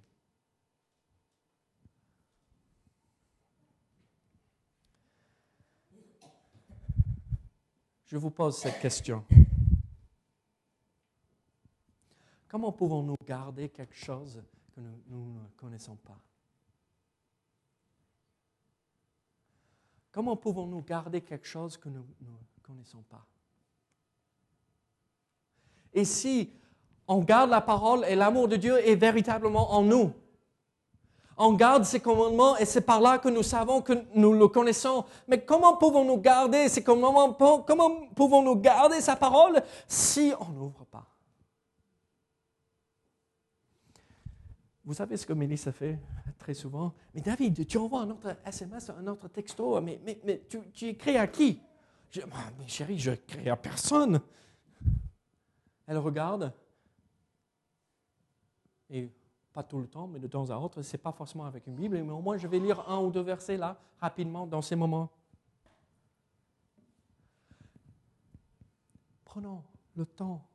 Je 8.10 8.16
vous 8.16 8.30
pose 8.30 8.58
cette 8.58 8.80
question. 8.80 9.24
Comment 12.48 12.72
pouvons-nous 12.72 13.14
garder 13.24 13.68
quelque 13.68 13.94
chose 13.94 14.42
que 14.74 14.80
nous, 14.80 15.32
ne 15.32 15.46
connaissons 15.56 15.94
pas? 15.94 16.18
Comment 20.10 20.34
pouvons-nous 20.34 20.82
garder 20.82 21.20
quelque 21.20 21.46
chose 21.46 21.76
que 21.76 21.88
nous 21.88 22.04
ne 22.20 22.36
connaissons 22.64 23.02
pas? 23.02 23.24
Et 25.92 26.04
si 26.04 26.50
on 27.06 27.20
garde 27.20 27.50
la 27.50 27.60
parole 27.60 28.04
et 28.06 28.16
l'amour 28.16 28.48
de 28.48 28.56
Dieu 28.56 28.76
est 28.88 28.96
véritablement 28.96 29.70
en 29.72 29.84
nous, 29.84 30.12
on 31.36 31.54
garde 31.54 31.84
ses 31.84 32.00
commandements 32.00 32.56
et 32.58 32.64
c'est 32.64 32.80
par 32.80 33.00
là 33.00 33.18
que 33.18 33.28
nous 33.28 33.42
savons 33.42 33.80
que 33.80 33.92
nous 34.14 34.32
le 34.32 34.48
connaissons. 34.48 35.04
Mais 35.26 35.42
comment 35.42 35.76
pouvons-nous 35.76 36.18
garder 36.18 36.68
ces 36.68 36.82
commandements? 36.82 37.32
Comment 37.66 38.08
pouvons-nous 38.14 38.56
garder 38.56 39.00
sa 39.00 39.16
parole 39.16 39.62
si 39.88 40.32
on 40.40 40.48
n'ouvre 40.50 40.84
pas? 40.84 41.06
Vous 44.84 44.94
savez 44.94 45.16
ce 45.16 45.24
que 45.24 45.32
Mélissa 45.32 45.72
fait 45.72 45.98
très 46.38 46.52
souvent? 46.52 46.92
Mais 47.14 47.20
David, 47.20 47.66
tu 47.66 47.78
envoies 47.78 48.00
un 48.00 48.10
autre 48.10 48.36
SMS, 48.44 48.90
un 48.90 49.06
autre 49.06 49.28
texto, 49.28 49.80
mais, 49.80 50.00
mais, 50.04 50.18
mais 50.24 50.42
tu, 50.48 50.88
écris 50.88 51.16
à 51.16 51.26
qui? 51.26 51.60
Je, 52.10 52.22
ah, 52.22 52.50
Mais 52.58 52.66
chérie, 52.66 52.98
je 52.98 53.12
n'écris 53.12 53.48
à 53.48 53.56
personne. 53.56 54.20
Elle 55.86 55.98
regarde 55.98 56.52
pas 59.52 59.62
tout 59.62 59.80
le 59.80 59.88
temps, 59.88 60.06
mais 60.06 60.18
de 60.18 60.26
temps 60.26 60.50
à 60.50 60.56
autre, 60.56 60.82
ce 60.82 60.92
n'est 60.92 61.02
pas 61.02 61.12
forcément 61.12 61.44
avec 61.44 61.66
une 61.66 61.74
Bible, 61.74 62.00
mais 62.02 62.12
au 62.12 62.20
moins 62.20 62.36
je 62.36 62.46
vais 62.46 62.58
lire 62.58 62.88
un 62.88 63.00
ou 63.00 63.10
deux 63.10 63.22
versets 63.22 63.56
là, 63.56 63.80
rapidement, 63.98 64.46
dans 64.46 64.62
ces 64.62 64.76
moments. 64.76 65.10
Prenons 69.24 69.62
le 69.94 70.06
temps 70.06 70.46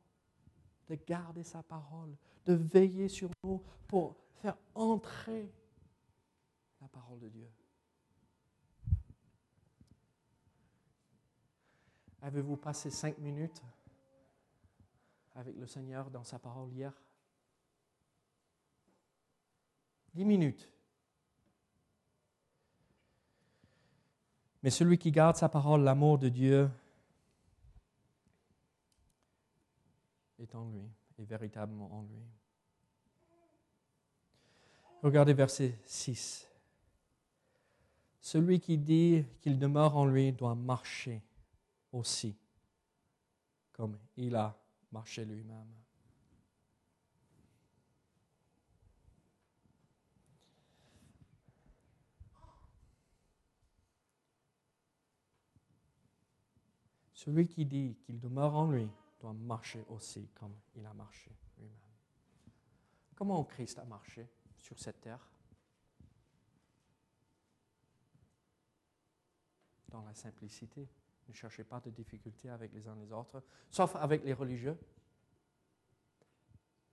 de 0.88 0.94
garder 1.06 1.42
sa 1.42 1.62
parole, 1.62 2.16
de 2.44 2.54
veiller 2.54 3.08
sur 3.08 3.30
nous 3.42 3.62
pour 3.86 4.16
faire 4.34 4.56
entrer 4.74 5.52
la 6.80 6.88
parole 6.88 7.18
de 7.18 7.28
Dieu. 7.28 7.50
Avez-vous 12.22 12.56
passé 12.56 12.90
cinq 12.90 13.18
minutes 13.18 13.62
avec 15.34 15.56
le 15.56 15.66
Seigneur 15.66 16.10
dans 16.10 16.24
sa 16.24 16.38
parole 16.38 16.70
hier? 16.72 16.92
Dix 20.16 20.24
minutes. 20.24 20.66
Mais 24.62 24.70
celui 24.70 24.96
qui 24.96 25.12
garde 25.12 25.36
sa 25.36 25.50
parole, 25.50 25.82
l'amour 25.82 26.18
de 26.18 26.30
Dieu, 26.30 26.70
est 30.38 30.54
en 30.54 30.70
lui, 30.70 30.88
est 31.18 31.24
véritablement 31.24 31.92
en 31.92 32.00
lui. 32.04 32.22
Regardez 35.02 35.34
verset 35.34 35.78
6. 35.84 36.48
Celui 38.18 38.58
qui 38.58 38.78
dit 38.78 39.22
qu'il 39.42 39.58
demeure 39.58 39.98
en 39.98 40.06
lui 40.06 40.32
doit 40.32 40.54
marcher 40.54 41.22
aussi, 41.92 42.34
comme 43.74 43.98
il 44.16 44.34
a 44.34 44.58
marché 44.90 45.26
lui-même. 45.26 45.85
Celui 57.26 57.48
qui 57.48 57.66
dit 57.66 57.96
qu'il 58.04 58.20
demeure 58.20 58.54
en 58.54 58.70
lui 58.70 58.88
doit 59.18 59.32
marcher 59.32 59.84
aussi 59.88 60.28
comme 60.28 60.54
il 60.76 60.86
a 60.86 60.94
marché 60.94 61.28
lui-même. 61.58 61.90
Comment 63.16 63.42
Christ 63.42 63.80
a 63.80 63.84
marché 63.84 64.28
sur 64.56 64.78
cette 64.78 65.00
terre? 65.00 65.28
Dans 69.88 70.02
la 70.02 70.14
simplicité. 70.14 70.88
Ne 71.26 71.34
cherchez 71.34 71.64
pas 71.64 71.80
de 71.80 71.90
difficultés 71.90 72.48
avec 72.48 72.72
les 72.72 72.86
uns 72.86 72.94
les 72.94 73.10
autres, 73.10 73.42
sauf 73.70 73.96
avec 73.96 74.22
les 74.22 74.32
religieux. 74.32 74.78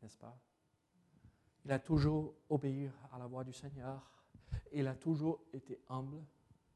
N'est-ce 0.02 0.17
pas? 0.17 0.36
Il 1.63 1.72
a 1.72 1.78
toujours 1.78 2.34
obéi 2.50 2.89
à 3.12 3.19
la 3.19 3.28
voix 3.28 3.43
du 3.43 3.54
Seigneur. 3.54 4.02
Il 4.72 4.88
a 4.88 4.96
toujours 4.96 5.43
été 5.54 5.80
humble 5.89 6.26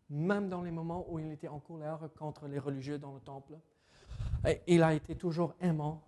même 0.10 0.50
dans 0.50 0.62
les 0.62 0.72
moments 0.72 1.06
où 1.10 1.20
il 1.20 1.32
était 1.32 1.48
en 1.48 1.60
colère 1.60 2.00
contre 2.18 2.48
les 2.48 2.60
religieux 2.60 2.98
dans 2.98 3.14
le 3.14 3.20
temple. 3.20 3.54
Il 4.68 4.84
a 4.84 4.94
été 4.94 5.16
toujours 5.16 5.54
aimant, 5.60 6.04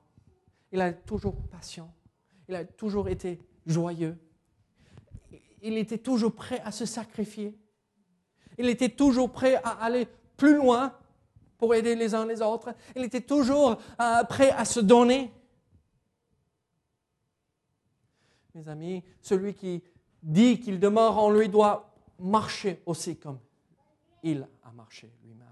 il 0.72 0.80
a 0.82 0.94
toujours 0.94 1.36
patient, 1.50 1.94
il 2.48 2.56
a 2.56 2.64
toujours 2.64 3.10
été 3.10 3.40
joyeux, 3.66 4.18
il 5.62 5.78
était 5.78 5.98
toujours 5.98 6.34
prêt 6.34 6.62
à 6.64 6.72
se 6.72 6.86
sacrifier, 6.86 7.58
il 8.58 8.70
était 8.70 8.90
toujours 8.90 9.32
prêt 9.32 9.56
à 9.56 9.84
aller 9.84 10.08
plus 10.38 10.56
loin 10.56 10.94
pour 11.58 11.76
aider 11.76 11.96
les 11.96 12.16
uns 12.16 12.26
les 12.26 12.42
autres, 12.42 12.74
il 12.96 13.04
était 13.04 13.22
toujours 13.22 13.78
euh, 14.00 14.24
prêt 14.24 14.52
à 14.52 14.64
se 14.64 14.80
donner. 14.80 15.34
Mes 18.56 18.68
amis, 18.70 19.04
celui 19.22 19.54
qui 19.54 19.84
dit 20.24 20.60
qu'il 20.60 20.80
demeure 20.80 21.18
en 21.18 21.30
lui 21.30 21.50
doit 21.50 21.94
marcher 22.20 22.82
aussi 22.86 23.18
comme 23.18 23.40
il 24.24 24.48
a 24.64 24.72
marché 24.72 25.12
lui-même. 25.24 25.48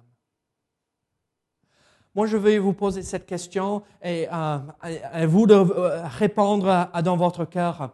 Moi, 2.16 2.26
je 2.26 2.38
vais 2.38 2.58
vous 2.58 2.74
poser 2.74 3.04
cette 3.04 3.28
question 3.28 3.84
et 4.02 4.28
euh, 4.28 4.32
à, 4.32 5.28
vous 5.28 5.46
de 5.46 5.54
euh, 5.54 6.08
répondre 6.08 6.90
dans 7.04 7.16
votre 7.16 7.46
cœur. 7.46 7.92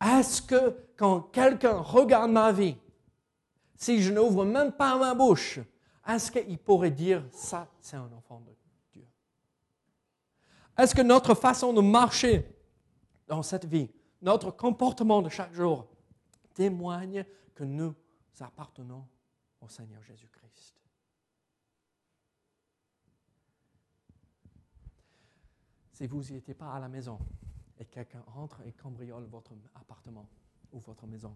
Est-ce 0.00 0.40
que 0.40 0.76
quand 0.96 1.20
quelqu'un 1.32 1.78
regarde 1.78 2.30
ma 2.30 2.52
vie, 2.52 2.76
si 3.74 4.00
je 4.02 4.12
n'ouvre 4.12 4.44
même 4.44 4.72
pas 4.72 4.96
ma 4.96 5.14
bouche, 5.14 5.58
est-ce 6.06 6.30
qu'il 6.30 6.58
pourrait 6.58 6.92
dire 6.92 7.24
ça, 7.32 7.66
c'est 7.80 7.96
un 7.96 8.08
enfant 8.16 8.40
de 8.40 8.54
Dieu? 8.92 9.06
Est-ce 10.78 10.94
que 10.94 11.02
notre 11.02 11.34
façon 11.34 11.72
de 11.72 11.80
marcher 11.80 12.46
dans 13.26 13.42
cette 13.42 13.64
vie, 13.64 13.90
notre 14.22 14.52
comportement 14.52 15.22
de 15.22 15.28
chaque 15.28 15.52
jour, 15.52 15.86
témoigne 16.54 17.24
que 17.54 17.64
nous 17.64 17.94
appartenons 18.40 19.04
Seigneur 19.68 20.02
Jésus-Christ. 20.02 20.80
Si 25.92 26.06
vous 26.06 26.22
n'y 26.22 26.36
étiez 26.36 26.54
pas 26.54 26.72
à 26.72 26.78
la 26.78 26.88
maison 26.88 27.18
et 27.78 27.86
quelqu'un 27.86 28.22
entre 28.34 28.60
et 28.66 28.72
cambriole 28.72 29.24
votre 29.24 29.52
appartement 29.74 30.28
ou 30.72 30.80
votre 30.80 31.06
maison, 31.06 31.34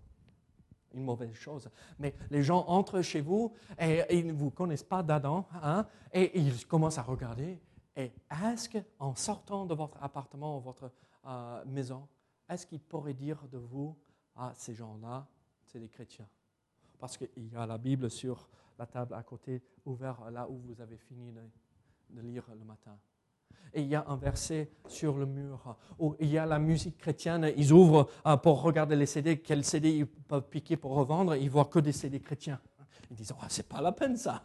une 0.93 1.05
mauvaise 1.05 1.33
chose. 1.33 1.71
Mais 1.99 2.15
les 2.31 2.43
gens 2.43 2.65
entrent 2.67 3.03
chez 3.03 3.21
vous 3.21 3.55
et, 3.79 4.03
ils 4.11 4.27
ne 4.27 4.33
vous 4.33 4.51
connaissent 4.51 4.83
pas 4.83 5.03
d'Adam 5.03 5.47
hein, 5.63 5.87
et 6.13 6.39
ils 6.39 6.67
commencent 6.67 6.99
à 6.99 7.03
regarder. 7.03 7.61
Et 7.97 8.13
est-ce 8.31 8.69
qu'en 8.69 9.15
sortant 9.15 9.67
de 9.67 9.75
votre 9.75 10.03
appartement 10.03 10.59
ou 10.59 10.61
votre 10.61 10.93
euh, 11.27 11.65
maison, 11.65 12.07
est-ce 12.49 12.67
qu'ils 12.67 12.81
pourraient 12.81 13.15
dire 13.15 13.47
de 13.49 13.59
vous, 13.59 13.97
ah, 14.37 14.53
ces 14.55 14.75
gens-là, 14.75 15.27
c'est 15.65 15.79
des 15.79 15.89
chrétiens? 15.89 16.29
Parce 17.01 17.17
qu'il 17.17 17.49
y 17.49 17.57
a 17.57 17.67
la 17.67 17.79
Bible 17.79 18.11
sur 18.11 18.49
la 18.79 18.87
table 18.87 19.15
à 19.15 19.23
côté, 19.23 19.63
ouverte 19.85 20.21
là 20.31 20.49
où 20.49 20.59
vous 20.59 20.81
avez 20.81 20.99
fini 20.99 21.33
de, 21.33 22.21
lire 22.21 22.45
le 22.57 22.65
matin. 22.65 22.97
Et 23.73 23.83
il 23.83 23.89
y 23.89 23.95
a 23.95 24.05
un 24.09 24.17
verset 24.17 24.71
sur 24.87 25.17
le 25.17 25.27
mur 25.27 25.77
où 25.99 26.17
il 26.19 26.29
y 26.29 26.39
a 26.39 26.45
la 26.45 26.59
musique 26.59 26.99
chrétienne. 26.99 27.53
Ils 27.57 27.73
ouvrent 27.73 28.09
euh, 28.27 28.37
pour 28.37 28.63
regarder 28.63 28.97
les 28.97 29.07
CD, 29.07 29.41
quels 29.41 29.65
CD 29.65 29.91
ils 29.91 30.07
peuvent 30.07 30.49
piquer 30.49 30.77
pour 30.77 30.93
revendre? 30.93 31.37
Ils 31.37 31.51
voient 31.51 31.67
que 31.67 31.79
des 31.79 31.93
CD 31.93 32.21
chrétiens. 32.21 32.61
Ils 33.11 33.17
disent 33.17 33.33
oh, 33.33 33.45
c'est 33.49 33.69
pas 33.69 33.81
la 33.81 33.93
peine 33.93 34.17
ça. 34.17 34.45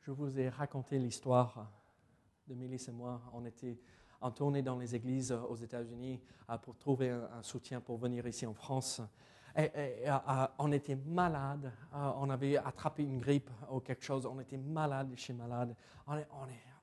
Je 0.00 0.10
vous 0.10 0.38
ai 0.38 0.48
raconté 0.48 0.98
l'histoire 0.98 1.70
de 2.48 2.54
Mélisse 2.54 2.88
et 2.88 2.92
moi. 2.92 3.22
On 3.32 3.44
était 3.44 3.78
en 4.22 4.30
tournée 4.30 4.62
dans 4.62 4.78
les 4.78 4.94
églises 4.94 5.32
aux 5.32 5.56
États-Unis 5.56 6.20
euh, 6.48 6.56
pour 6.58 6.76
trouver 6.78 7.10
un, 7.10 7.42
soutien 7.42 7.80
pour 7.80 7.98
venir 7.98 8.26
ici 8.26 8.46
en 8.46 8.54
France. 8.54 9.02
Et, 9.56 9.68
euh, 10.06 10.46
on 10.58 10.72
était 10.72 10.96
malade, 10.96 11.70
euh, 11.94 12.10
on 12.16 12.30
avait 12.30 12.56
attrapé 12.56 13.02
une 13.02 13.18
grippe 13.18 13.50
ou 13.70 13.80
quelque 13.80 14.02
chose, 14.04 14.24
on 14.24 14.40
était 14.40 14.56
malade 14.56 15.12
chez 15.16 15.34
malade, 15.34 15.74
on, 16.06 16.16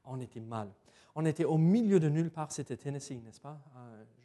on, 0.05 0.19
était 0.19 0.39
mal. 0.39 0.69
On 1.15 1.25
était 1.25 1.45
au 1.45 1.57
milieu 1.57 1.99
de 1.99 2.09
nulle 2.09 2.29
part, 2.29 2.51
c'était 2.51 2.77
Tennessee, 2.77 3.23
n'est-ce 3.23 3.41
pas, 3.41 3.59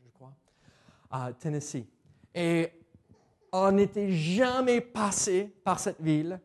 je 0.04 0.10
crois, 0.10 1.32
Tennessee. 1.38 1.86
Et 2.34 2.70
on 3.50 3.72
n'était 3.72 4.10
jamais 4.10 4.82
passé 4.82 5.54
par 5.64 5.78
cette 5.78 6.00
ville. 6.00 6.38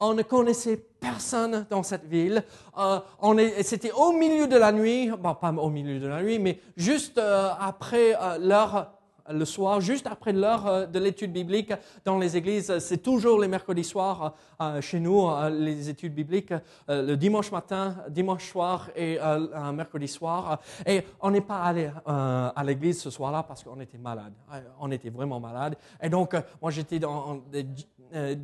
On 0.00 0.14
ne 0.14 0.22
connaissait 0.22 0.80
personne 1.00 1.66
dans 1.70 1.82
cette 1.82 2.04
ville. 2.04 2.44
Euh, 2.78 2.98
on 3.20 3.38
est, 3.38 3.62
c'était 3.62 3.92
au 3.92 4.12
milieu 4.12 4.46
de 4.46 4.56
la 4.56 4.72
nuit, 4.72 5.10
bon, 5.10 5.34
pas 5.34 5.50
au 5.52 5.70
milieu 5.70 5.98
de 5.98 6.06
la 6.06 6.22
nuit, 6.22 6.38
mais 6.38 6.60
juste 6.76 7.18
euh, 7.18 7.50
après 7.58 8.14
euh, 8.14 8.38
l'heure 8.38 8.92
le 9.30 9.44
soir, 9.44 9.80
juste 9.80 10.06
après 10.06 10.32
l'heure 10.32 10.66
euh, 10.66 10.86
de 10.86 10.98
l'étude 10.98 11.32
biblique 11.32 11.72
dans 12.04 12.18
les 12.18 12.36
églises. 12.36 12.78
C'est 12.78 12.98
toujours 12.98 13.40
les 13.40 13.48
mercredis 13.48 13.84
soirs 13.84 14.34
euh, 14.60 14.80
chez 14.80 15.00
nous, 15.00 15.28
euh, 15.28 15.50
les 15.50 15.88
études 15.88 16.14
bibliques, 16.14 16.54
le 16.88 17.14
dimanche 17.14 17.50
matin, 17.52 17.96
dimanche 18.08 18.50
soir 18.50 18.90
et 18.96 19.18
un 19.20 19.72
mercredi 19.72 20.08
soir. 20.08 20.60
Et 20.86 21.02
on 21.20 21.30
n'est 21.30 21.40
pas 21.40 21.62
allé 21.62 21.90
à 22.06 22.62
l'église 22.64 23.00
ce 23.00 23.10
soir-là 23.10 23.42
parce 23.42 23.62
qu'on 23.64 23.80
était 23.80 23.98
malade. 23.98 24.32
On 24.80 24.90
était 24.90 25.10
vraiment 25.10 25.40
malade. 25.40 25.76
Et 26.02 26.08
donc, 26.08 26.34
moi, 26.60 26.70
j'étais 26.70 26.98
dans 26.98 27.42
des 27.50 27.66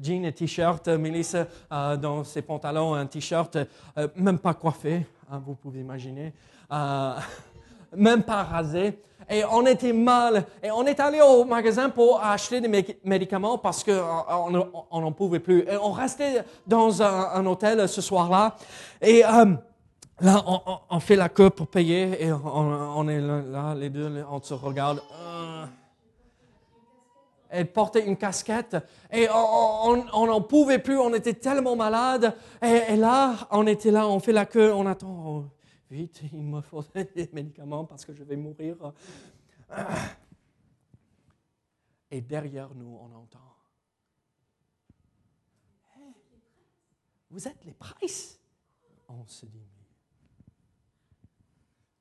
jeans 0.03 0.24
et 0.24 0.33
t-shirt, 0.33 0.89
Mélisse 0.89 1.37
dans 1.70 2.24
ses 2.24 2.43
pantalons, 2.43 2.95
un 2.95 3.07
t-shirt, 3.07 3.59
même 4.16 4.39
pas 4.39 4.55
coiffé, 4.55 5.07
hein, 5.30 5.43
vous 5.45 5.55
pouvez 5.55 5.80
imaginer, 5.80 6.33
même 7.97 8.22
pas 8.22 8.43
rasé 8.43 8.99
et 9.29 9.45
on 9.45 9.66
était 9.66 9.93
mal. 9.93 10.45
Et 10.62 10.70
on 10.70 10.85
est 10.85 11.01
allé 11.01 11.20
au 11.20 11.45
magasin 11.45 11.89
pour 11.89 12.23
acheter 12.23 12.61
des 12.61 12.99
médicaments 13.05 13.59
parce 13.59 13.85
qu'on 13.85 15.01
n'en 15.01 15.12
pouvait 15.12 15.41
plus. 15.41 15.61
Et 15.61 15.77
on 15.77 15.93
restait 15.93 16.45
dans 16.66 17.03
un, 17.03 17.47
hôtel 17.47 17.89
ce 17.89 18.01
soir-là. 18.01 18.57
Et 19.01 19.25
euh, 19.25 19.47
là, 20.20 20.45
on, 20.91 21.01
fait 21.01 21.16
la 21.16 21.29
queue 21.29 21.51
pour 21.51 21.66
payer 21.66 22.25
et 22.25 22.33
on, 22.33 23.09
est 23.09 23.20
là, 23.20 23.75
les 23.75 23.91
deux, 23.91 24.25
on 24.31 24.41
se 24.41 24.55
regarde. 24.55 25.03
Euh. 25.20 25.64
Elle 27.55 27.66
portait 27.66 28.07
une 28.07 28.16
casquette 28.16 28.77
et 29.12 29.29
on 29.31 30.27
n'en 30.27 30.41
pouvait 30.41 30.79
plus, 30.79 30.99
on 30.99 31.12
était 31.12 31.35
tellement 31.35 31.77
malade. 31.77 32.35
Et, 32.62 32.97
là, 32.97 33.35
on 33.51 33.66
était 33.66 33.91
là, 33.91 34.09
on 34.09 34.20
fait 34.20 34.33
la 34.33 34.47
queue, 34.47 34.73
on 34.73 34.87
attend 34.87 35.45
vite, 35.93 36.22
il 36.32 36.43
me 36.43 36.61
faut 36.61 36.82
des 37.14 37.28
médicaments 37.32 37.84
parce 37.84 38.05
que 38.05 38.12
je 38.12 38.24
vais 38.24 38.36
mourir. 38.36 38.93
Et 42.11 42.20
derrière 42.20 42.74
nous, 42.74 42.99
on 43.01 43.12
entend. 43.14 43.38
vous 47.30 47.49
êtes 47.49 47.64
les 47.64 47.72
Price? 47.72 48.38
On 49.09 49.26
se 49.26 49.47
dit, 49.47 49.66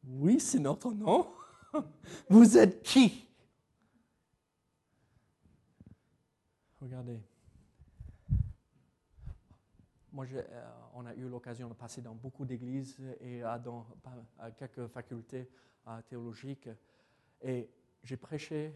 oui, 0.03 0.39
c'est 0.39 0.59
notre 0.59 0.91
nom. 0.91 1.31
Vous 2.29 2.57
êtes 2.57 2.83
qui? 2.83 3.25
Regardez. 6.81 7.21
Moi, 10.11 10.25
euh, 10.33 10.71
on 10.93 11.05
a 11.05 11.13
eu 11.15 11.29
l'occasion 11.29 11.69
de 11.69 11.73
passer 11.73 12.01
dans 12.01 12.15
beaucoup 12.15 12.45
d'églises 12.45 12.99
et 13.21 13.41
dans 13.63 13.87
quelques 14.57 14.87
facultés 14.87 15.49
euh, 15.87 16.01
théologiques. 16.01 16.69
Et 17.41 17.69
j'ai 18.03 18.17
prêché 18.17 18.75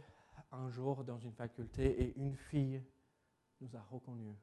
un 0.52 0.70
jour 0.70 1.04
dans 1.04 1.20
une 1.20 1.34
faculté 1.34 2.02
et 2.02 2.18
une 2.18 2.36
fille 2.36 2.82
nous 3.60 3.76
a 3.76 3.82
reconnus. 3.82 4.36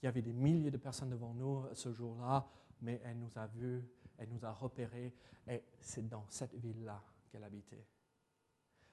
Il 0.00 0.04
y 0.04 0.08
avait 0.08 0.22
des 0.22 0.32
milliers 0.32 0.70
de 0.70 0.76
personnes 0.76 1.10
devant 1.10 1.34
nous 1.34 1.64
ce 1.72 1.92
jour-là, 1.92 2.46
mais 2.80 3.00
elle 3.04 3.18
nous 3.18 3.36
a 3.36 3.46
vus, 3.46 3.82
elle 4.18 4.28
nous 4.28 4.44
a 4.44 4.52
repérés, 4.52 5.12
et 5.48 5.64
c'est 5.80 6.06
dans 6.08 6.26
cette 6.28 6.54
ville-là 6.54 7.02
qu'elle 7.30 7.44
habitait. 7.44 7.86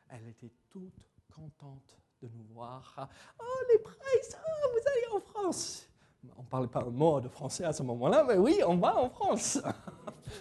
Elle 0.10 0.28
était 0.30 0.52
toute 0.70 1.08
contente 1.30 2.00
de 2.22 2.28
nous 2.30 2.44
voir. 2.44 3.10
Oh, 3.40 3.64
les 3.72 3.80
Price, 3.80 4.38
oh, 4.38 4.70
vous 4.72 4.90
allez 4.90 5.16
en 5.16 5.20
France 5.20 5.91
parlait 6.52 6.68
pas 6.68 6.82
un 6.82 6.90
mot 6.90 7.22
de 7.22 7.30
français 7.30 7.64
à 7.64 7.72
ce 7.72 7.82
moment-là, 7.84 8.26
mais 8.28 8.38
oui, 8.38 8.60
on 8.68 8.76
va 8.76 8.98
en 8.98 9.10
France. 9.10 9.60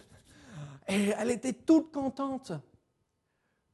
Et 0.88 1.12
elle 1.16 1.30
était 1.30 1.52
toute 1.52 1.92
contente. 1.92 2.52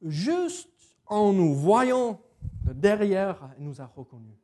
Juste 0.02 0.68
en 1.06 1.32
nous 1.32 1.54
voyant 1.54 2.20
de 2.62 2.74
derrière, 2.74 3.50
elle 3.56 3.64
nous 3.64 3.80
a 3.80 3.86
reconnus. 3.86 4.36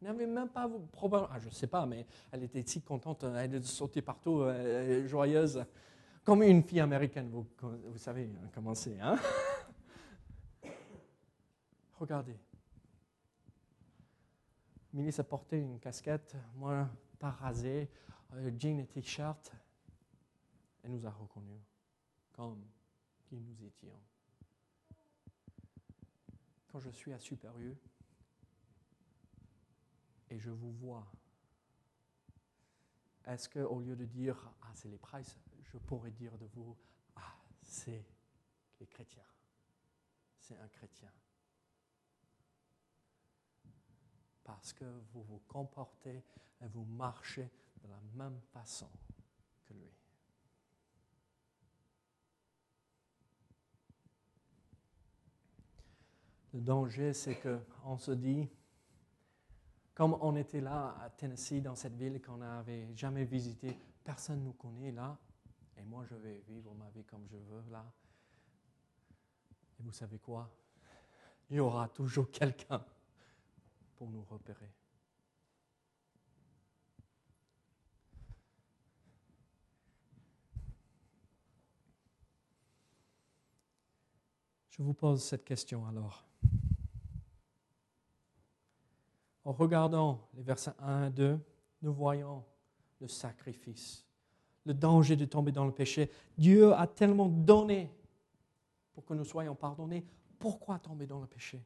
Elle 0.00 0.08
n'avait 0.08 0.26
même 0.26 0.48
pas 0.48 0.70
probablement, 0.92 1.32
ah, 1.34 1.40
je 1.40 1.48
ne 1.48 1.52
sais 1.52 1.66
pas, 1.66 1.84
mais 1.84 2.06
elle 2.30 2.44
était 2.44 2.62
si 2.64 2.80
contente, 2.80 3.24
elle 3.24 3.62
sautait 3.64 4.02
partout, 4.02 4.44
joyeuse, 5.06 5.64
comme 6.24 6.44
une 6.44 6.62
fille 6.62 6.80
américaine, 6.80 7.28
vous, 7.28 7.44
savez 7.96 8.30
comment 8.54 8.74
c'est. 8.74 8.98
Hein? 9.00 9.16
Regardez, 11.98 12.36
Milice 14.92 15.20
a 15.20 15.24
porté 15.24 15.58
une 15.58 15.78
casquette, 15.78 16.36
moi 16.56 16.88
pas 17.20 17.30
rasé, 17.30 17.88
euh, 18.32 18.50
jean 18.58 18.80
et 18.80 18.86
t-shirt. 18.86 19.52
Elle 20.82 20.90
nous 20.92 21.06
a 21.06 21.10
reconnus 21.10 21.60
comme 22.32 22.64
qui 23.22 23.38
nous 23.38 23.64
étions. 23.64 24.00
Quand 26.68 26.80
je 26.80 26.90
suis 26.90 27.12
à 27.12 27.18
Supérieur 27.18 27.76
et 30.30 30.38
je 30.38 30.50
vous 30.50 30.72
vois, 30.72 31.06
est-ce 33.26 33.48
qu'au 33.48 33.80
lieu 33.80 33.94
de 33.94 34.06
dire 34.06 34.50
Ah, 34.62 34.72
c'est 34.74 34.88
les 34.88 34.98
Price, 34.98 35.36
je 35.62 35.78
pourrais 35.78 36.10
dire 36.10 36.36
de 36.38 36.46
vous 36.46 36.76
Ah, 37.14 37.36
c'est 37.62 38.04
les 38.80 38.86
chrétiens. 38.86 39.26
C'est 40.38 40.56
un 40.58 40.68
chrétien. 40.68 41.12
Parce 44.44 44.72
que 44.72 44.84
vous 45.12 45.22
vous 45.22 45.40
comportez 45.48 46.22
et 46.60 46.66
vous 46.68 46.84
marchez 46.84 47.50
de 47.82 47.88
la 47.88 48.00
même 48.14 48.40
façon 48.52 48.88
que 49.66 49.74
lui. 49.74 49.90
Le 56.52 56.60
danger, 56.60 57.12
c'est 57.12 57.40
qu'on 57.40 57.98
se 57.98 58.10
dit, 58.10 58.48
comme 59.94 60.16
on 60.20 60.34
était 60.36 60.60
là 60.60 60.96
à 61.00 61.10
Tennessee, 61.10 61.62
dans 61.62 61.76
cette 61.76 61.94
ville 61.94 62.20
qu'on 62.20 62.38
n'avait 62.38 62.94
jamais 62.96 63.24
visitée, 63.24 63.78
personne 64.02 64.40
ne 64.40 64.44
nous 64.46 64.52
connaît 64.54 64.92
là, 64.92 65.16
et 65.76 65.82
moi 65.82 66.04
je 66.04 66.14
vais 66.16 66.42
vivre 66.48 66.74
ma 66.74 66.88
vie 66.90 67.04
comme 67.04 67.26
je 67.28 67.36
veux 67.36 67.62
là. 67.70 67.84
Et 69.78 69.82
vous 69.82 69.92
savez 69.92 70.18
quoi? 70.18 70.50
Il 71.50 71.56
y 71.56 71.60
aura 71.60 71.88
toujours 71.88 72.30
quelqu'un 72.30 72.84
pour 74.00 74.10
nous 74.10 74.24
repérer. 74.30 74.72
Je 84.70 84.82
vous 84.82 84.94
pose 84.94 85.22
cette 85.22 85.44
question 85.44 85.86
alors. 85.86 86.24
En 89.44 89.52
regardant 89.52 90.30
les 90.32 90.42
versets 90.42 90.72
1 90.78 91.08
et 91.08 91.10
2, 91.10 91.38
nous 91.82 91.92
voyons 91.92 92.42
le 93.02 93.06
sacrifice, 93.06 94.06
le 94.64 94.72
danger 94.72 95.14
de 95.14 95.26
tomber 95.26 95.52
dans 95.52 95.66
le 95.66 95.74
péché. 95.74 96.10
Dieu 96.38 96.72
a 96.72 96.86
tellement 96.86 97.28
donné 97.28 97.92
pour 98.94 99.04
que 99.04 99.12
nous 99.12 99.26
soyons 99.26 99.54
pardonnés. 99.54 100.06
Pourquoi 100.38 100.78
tomber 100.78 101.06
dans 101.06 101.20
le 101.20 101.26
péché? 101.26 101.62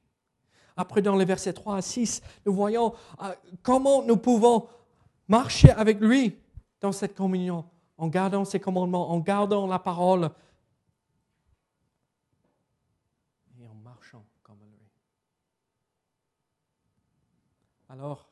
Après, 0.76 1.02
dans 1.02 1.16
les 1.16 1.24
versets 1.24 1.52
3 1.52 1.76
à 1.76 1.82
6, 1.82 2.22
nous 2.46 2.52
voyons 2.52 2.94
euh, 3.22 3.34
comment 3.62 4.02
nous 4.02 4.16
pouvons 4.16 4.68
marcher 5.28 5.70
avec 5.70 6.00
lui 6.00 6.36
dans 6.80 6.92
cette 6.92 7.14
communion, 7.14 7.64
en 7.96 8.08
gardant 8.08 8.44
ses 8.44 8.58
commandements, 8.58 9.10
en 9.10 9.20
gardant 9.20 9.66
la 9.66 9.78
parole 9.78 10.30
et 13.60 13.66
en 13.66 13.74
marchant 13.74 14.24
comme 14.42 14.58
lui. 14.58 14.86
Alors, 17.88 18.28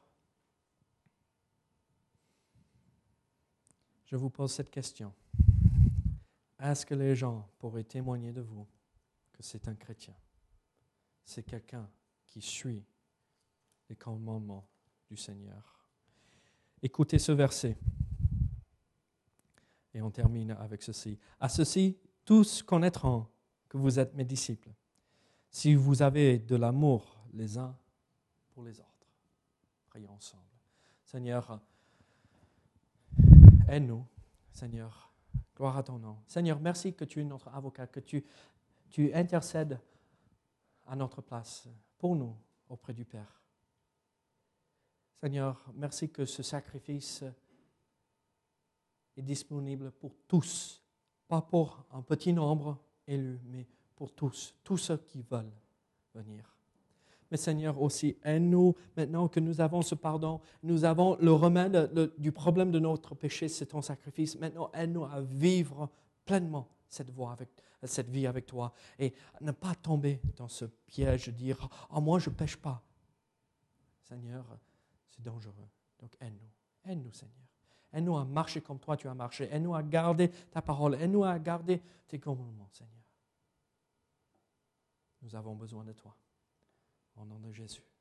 je 4.04 4.16
vous 4.16 4.30
pose 4.30 4.52
cette 4.52 4.70
question. 4.70 5.12
Est-ce 6.58 6.84
que 6.84 6.94
les 6.94 7.14
gens 7.14 7.48
pourraient 7.58 7.84
témoigner 7.84 8.32
de 8.32 8.40
vous 8.40 8.66
que 9.32 9.42
c'est 9.42 9.68
un 9.68 9.74
chrétien? 9.74 10.14
C'est 11.24 11.44
quelqu'un 11.44 11.88
qui 12.32 12.40
suit 12.40 12.82
les 13.90 13.96
commandements 13.96 14.66
du 15.06 15.18
Seigneur. 15.18 15.84
Écoutez 16.82 17.18
ce 17.18 17.30
verset. 17.30 17.76
Et 19.92 20.00
on 20.00 20.10
termine 20.10 20.52
avec 20.52 20.82
ceci. 20.82 21.18
À 21.38 21.50
ceci, 21.50 21.98
tous 22.24 22.62
connaîtront 22.62 23.26
que 23.68 23.76
vous 23.76 23.98
êtes 23.98 24.14
mes 24.14 24.24
disciples, 24.24 24.70
si 25.50 25.74
vous 25.74 26.00
avez 26.00 26.38
de 26.38 26.56
l'amour 26.56 27.22
les 27.34 27.58
uns 27.58 27.76
pour 28.54 28.64
les 28.64 28.80
autres. 28.80 28.88
Prions 29.90 30.12
ensemble. 30.12 30.42
Seigneur, 31.04 31.60
aide-nous. 33.68 34.06
Seigneur, 34.52 35.12
gloire 35.54 35.76
à 35.76 35.82
ton 35.82 35.98
nom. 35.98 36.16
Seigneur, 36.26 36.58
merci 36.60 36.94
que 36.94 37.04
tu 37.04 37.20
es 37.20 37.24
notre 37.24 37.48
avocat, 37.48 37.86
que 37.86 38.00
tu, 38.00 38.24
tu 38.88 39.12
intercèdes 39.12 39.78
à 40.86 40.96
notre 40.96 41.20
place 41.20 41.68
pour 42.02 42.16
nous 42.16 42.34
auprès 42.68 42.92
du 42.92 43.04
Père. 43.04 43.40
Seigneur, 45.20 45.64
merci 45.76 46.10
que 46.10 46.24
ce 46.24 46.42
sacrifice 46.42 47.22
est 49.16 49.22
disponible 49.22 49.92
pour 49.92 50.16
tous, 50.26 50.82
pas 51.28 51.40
pour 51.40 51.84
un 51.92 52.02
petit 52.02 52.32
nombre 52.32 52.76
élu, 53.06 53.38
mais 53.44 53.68
pour 53.94 54.10
tous, 54.10 54.52
tous 54.64 54.78
ceux 54.78 54.96
qui 54.96 55.22
veulent 55.22 55.54
venir. 56.12 56.56
Mais 57.30 57.36
Seigneur 57.36 57.80
aussi, 57.80 58.16
aide-nous 58.24 58.74
maintenant 58.96 59.28
que 59.28 59.38
nous 59.38 59.60
avons 59.60 59.82
ce 59.82 59.94
pardon, 59.94 60.40
nous 60.64 60.84
avons 60.84 61.16
le 61.20 61.32
remède 61.32 62.12
du 62.18 62.32
problème 62.32 62.72
de 62.72 62.80
notre 62.80 63.14
péché, 63.14 63.46
c'est 63.46 63.66
ton 63.66 63.80
sacrifice. 63.80 64.36
Maintenant, 64.40 64.72
aide-nous 64.74 65.04
à 65.04 65.20
vivre 65.20 65.88
pleinement 66.24 66.68
cette, 66.92 67.10
voie 67.10 67.32
avec, 67.32 67.48
cette 67.84 68.10
vie 68.10 68.26
avec 68.26 68.46
toi 68.46 68.72
et 68.98 69.14
ne 69.40 69.52
pas 69.52 69.74
tomber 69.74 70.20
dans 70.36 70.48
ce 70.48 70.66
piège 70.66 71.26
de 71.26 71.32
dire 71.32 71.68
Ah, 71.90 72.00
moi, 72.00 72.18
je 72.18 72.28
ne 72.28 72.34
pêche 72.34 72.56
pas. 72.56 72.82
Seigneur, 74.02 74.44
c'est 75.10 75.22
dangereux. 75.22 75.68
Donc, 75.98 76.16
aide-nous. 76.20 76.90
Aide-nous, 76.90 77.12
Seigneur. 77.12 77.36
Aide-nous 77.92 78.16
à 78.16 78.24
marcher 78.24 78.60
comme 78.60 78.78
toi, 78.78 78.96
tu 78.96 79.08
as 79.08 79.14
marché. 79.14 79.48
Aide-nous 79.50 79.74
à 79.74 79.82
garder 79.82 80.30
ta 80.50 80.60
parole. 80.60 80.94
Aide-nous 80.96 81.24
à 81.24 81.38
garder 81.38 81.82
tes 82.06 82.18
commandements, 82.18 82.68
Seigneur. 82.72 82.92
Nous 85.22 85.34
avons 85.34 85.54
besoin 85.54 85.84
de 85.84 85.92
toi. 85.92 86.14
Au 87.16 87.24
nom 87.24 87.38
de 87.38 87.52
Jésus. 87.52 87.91